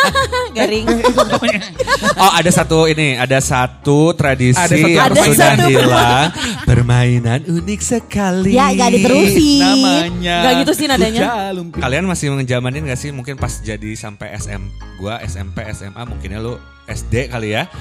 [0.57, 0.86] Garing.
[2.16, 5.68] Oh ada satu ini Ada satu tradisi Ada satu yang Ada sudah satu.
[5.68, 6.28] hilang
[6.64, 9.61] Permainan unik sekali Ya, nggak diterusin.
[9.61, 11.22] Namanya Gak gitu sih nadanya.
[11.74, 14.61] Kalian masih menjamanin gak sih Mungkin pas jadi sampai SM
[14.97, 16.55] Gua SMP, SMA Mungkinnya lu
[16.95, 17.63] SD kali ya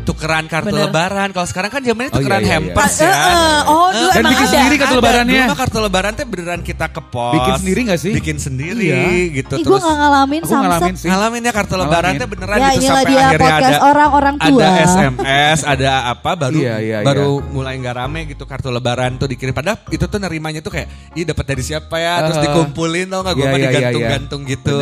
[0.00, 0.88] Tukeran kartu Bener.
[0.88, 2.58] lebaran Kalau sekarang kan zamannya Oh, tukeran iya, iya, iya.
[2.72, 4.50] hampers Eh, ya eh, oh dulu Dan emang bikin ada.
[4.50, 5.00] sendiri kartu Ada.
[5.00, 5.42] lebarannya.
[5.42, 8.12] Dulu kartu lebaran teh beneran kita ke pos Bikin sendiri nggak sih?
[8.12, 9.00] Bikin sendiri Iya.
[9.36, 11.06] gitu Ih gue Terus gak ngalamin Aku ngalamin sih.
[11.06, 14.34] ngalamin ya kartu lebaran teh beneran Ya, gitu inilah sampai dia akhirnya podcast ada orang-orang
[14.36, 14.60] tua.
[14.60, 19.28] ada SMS, ada apa baru Iya, iya, baru mulai nggak rame gitu kartu lebaran tuh
[19.28, 19.52] dikirim.
[19.52, 22.24] Padahal itu tuh nerimanya tuh kayak, ih dapat dari siapa ya?
[22.24, 23.70] Terus Uh, dikumpulin tau nggak gue Iya, iya, iya, iya.
[23.70, 24.76] digantung-gantung gitu.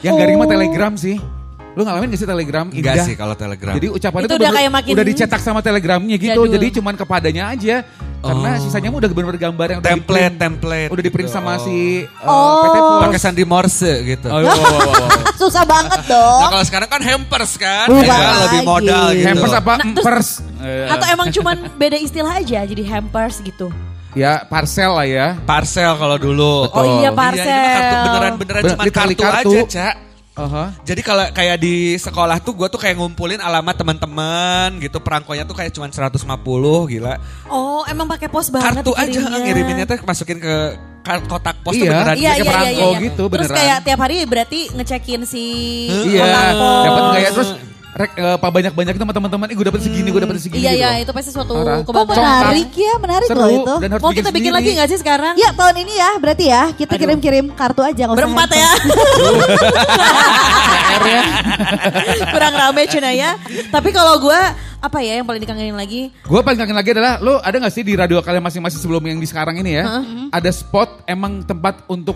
[0.00, 1.16] Yang garing mah telegram sih.
[1.74, 2.66] Lu ngalamin gak sih telegram?
[2.68, 3.04] Enggak Indah.
[3.04, 3.74] sih kalau telegram.
[3.74, 6.30] Jadi ucapannya Itu tuh udah kayak makin udah dicetak sama telegramnya gitu.
[6.32, 6.46] jadul.
[6.48, 7.76] Jadi cuman kepadanya aja.
[8.24, 10.34] Karena sisanya mah udah bener-bener gambar yang udah template, di-print.
[10.40, 10.88] template.
[10.88, 11.36] Udah di print gitu.
[11.36, 12.64] sama si uh, Oh.
[12.64, 13.00] PT Pos.
[13.04, 14.26] pakai sandi Morse gitu.
[14.26, 15.08] Oh, wow, wow, wow.
[15.36, 16.40] Susah banget Nah dong.
[16.48, 19.26] kalau sekarang kan hampers kan, Berubah ya, lebih modal gitu.
[19.28, 19.74] Hampers apa?
[19.76, 20.18] Nah.
[20.62, 23.68] Eh, Atau emang cuman beda istilah aja jadi hampers gitu.
[24.14, 25.26] ya parcel lah ya.
[25.42, 26.64] Parcel kalau dulu.
[26.64, 26.78] Betul.
[26.78, 27.50] Oh iya Iya, Iya, ini parcel.
[27.50, 29.50] mah kartu beneran beneran Bener, cuma kartu, kartu.
[29.50, 29.94] aja, Cak.
[30.34, 30.74] Aha.
[30.82, 35.54] Jadi kalau kayak di sekolah tuh gue tuh kayak ngumpulin alamat teman-teman gitu, perangkonya tuh
[35.54, 36.26] kayak cuma 150
[36.90, 37.14] gila.
[37.46, 40.74] Oh emang pakai pos banget Kartu aja ngiriminnya tuh masukin ke
[41.04, 41.90] kotak pos tuh Iya.
[41.94, 42.14] beneran.
[42.14, 42.98] Iya iya iya perangko iya.
[43.04, 43.56] gitu, Terus beneran.
[43.56, 45.44] kayak tiap hari berarti ngecekin si
[46.10, 46.82] Iya, kotak pos.
[46.82, 47.50] dapat kayak terus
[47.94, 50.68] rek eh, apa banyak-banyak itu sama teman-teman, eh gue dapat segini, gue dapat segini Iya
[50.68, 51.00] gitu iya loh.
[51.00, 51.52] itu pasti suatu.
[51.54, 52.10] Oh kebanggaan.
[52.10, 53.74] menarik ya, menarik Seru loh itu.
[53.78, 54.80] dan harus Mau kita bikin lagi sendiri.
[54.82, 55.32] gak sih sekarang?
[55.34, 58.70] Ya tahun ini ya berarti ya kita kirim-kirim kartu aja Berempat ya.
[62.30, 63.34] Kurang rame Cina ya.
[63.70, 64.38] Tapi kalau gue
[64.80, 66.10] apa ya yang paling dikangenin lagi?
[66.24, 69.16] Gue paling kangen lagi adalah lo ada gak sih di radio kalian masing-masing sebelum yang
[69.16, 69.84] di sekarang ini ya?
[70.30, 72.14] Ada spot emang tempat untuk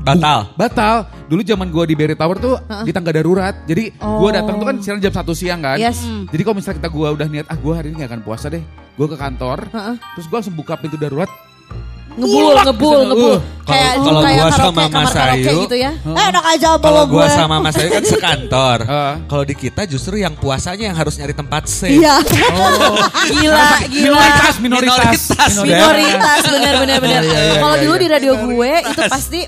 [0.00, 0.40] Batal.
[0.54, 0.96] batal.
[1.26, 3.54] Dulu zaman gue di Berry Tower tuh di tangga darurat.
[3.64, 4.32] Jadi gue Oh.
[4.32, 5.76] datang tuh kan siaran jam 1 siang kan.
[5.76, 6.00] Yes.
[6.26, 8.62] Jadi kalau misalnya kita gue udah niat ah gue hari ini gak akan puasa deh.
[8.94, 9.68] Gue ke kantor.
[9.68, 9.94] Heeh.
[10.14, 11.28] Terus gue langsung buka pintu darurat.
[12.10, 13.30] Ngebul, ngebul, Bisa, ngebul.
[13.30, 15.90] uh, Kayak kalau- kalau kayak gua sama Mas Ayu, gitu ya.
[15.94, 17.14] Eh enak aja Kalau gue.
[17.14, 18.78] gue sama Mas Ayu kan sekantor.
[18.90, 19.14] Heeh.
[19.30, 22.02] Kalau di kita justru yang puasanya yang harus nyari tempat safe.
[22.02, 22.18] Iya.
[23.30, 24.18] Gila, gila.
[24.18, 25.20] Minoritas, minoritas.
[25.54, 25.54] Minoritas.
[25.62, 27.22] Minoritas, benar benar benar.
[27.22, 28.02] Iya, iya, Kalau iya, dulu iya.
[28.02, 29.40] di radio gue itu pasti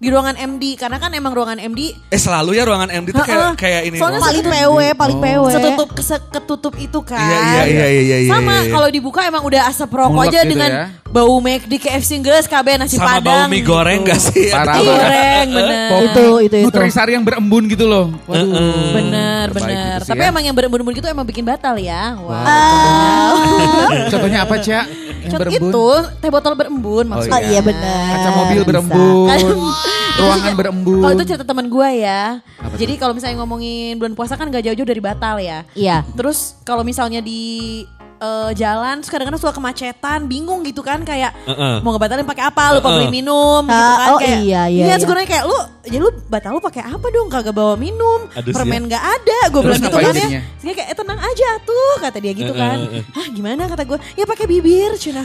[0.00, 3.52] di ruangan MD karena kan emang ruangan MD Eh selalu ya ruangan MD tuh kayak
[3.54, 4.00] kayak ini.
[4.00, 4.44] Soalnya ruangan paling.
[4.48, 5.44] PW, paling PW.
[5.52, 7.20] setutup kese- ketutup itu kan.
[7.20, 8.72] Iya, iya, iya, iya, iya, Sama iya.
[8.72, 10.84] kalau dibuka emang udah asap rokok Mulek aja gitu dengan ya.
[11.04, 13.44] bau McD KFC geus KB nasi Sama padang.
[13.44, 13.68] bau mie gitu.
[13.68, 14.48] goreng gak sih?
[14.48, 15.88] Parah goreng bener.
[15.92, 16.56] Itu itu itu.
[16.64, 18.08] Nutrisari yang berembun gitu loh.
[18.24, 18.96] Waduh.
[18.96, 20.00] Bener, bener.
[20.00, 20.32] gitu Tapi ya.
[20.32, 22.16] emang yang berembun-embun gitu emang bikin batal ya.
[22.16, 23.36] Wow.
[24.16, 24.84] Contohnya apa, Cak?
[25.20, 25.68] Contoh berembun?
[25.68, 27.36] itu teh botol berembun Oh, maksudnya.
[27.36, 28.16] Oh iya benar.
[28.16, 28.68] Kaca mobil Bisa.
[28.72, 29.28] berembun.
[30.12, 31.00] Ruangan berembun.
[31.00, 32.44] Kalau itu cerita teman gue ya.
[32.72, 35.64] Jadi kalau misalnya ngomongin bulan puasa kan gak jauh-jauh dari batal ya.
[35.72, 36.04] Iya.
[36.12, 37.82] Terus kalau misalnya di
[38.16, 41.80] eh, jalan, terus kadang-kadang suka kemacetan, bingung gitu kan kayak Heeh.
[41.80, 44.38] mau ngebatalin pakai apa, lupa beli minum gitu Ah, kan oh kayak.
[44.38, 45.00] iya, iya, Iya, iya.
[45.00, 47.32] sebenarnya kayak lu ya lu batal lu pakai apa dong?
[47.32, 48.28] Kagak bawa minum.
[48.30, 49.38] Aduh, permen gak ada.
[49.48, 50.44] Gue bilang gitu kan ya.
[50.60, 52.76] Dia kayak eh, tenang aja tuh kata dia gitu kan.
[53.10, 53.96] Hah, gimana kata gue?
[54.14, 55.24] Ya pakai bibir, Cina.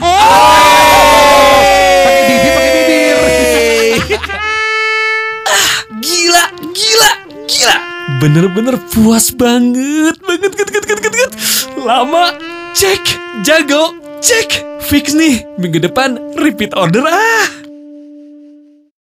[2.00, 3.16] Pakai bibir, pakai bibir.
[5.96, 6.44] Gila,
[6.76, 7.10] gila,
[7.48, 7.76] gila.
[8.20, 11.30] Bener-bener puas banget, banget, banget, banget, banget.
[11.80, 12.36] Lama,
[12.76, 14.60] cek, jago, cek.
[14.84, 17.65] Fix nih, minggu depan repeat order ah.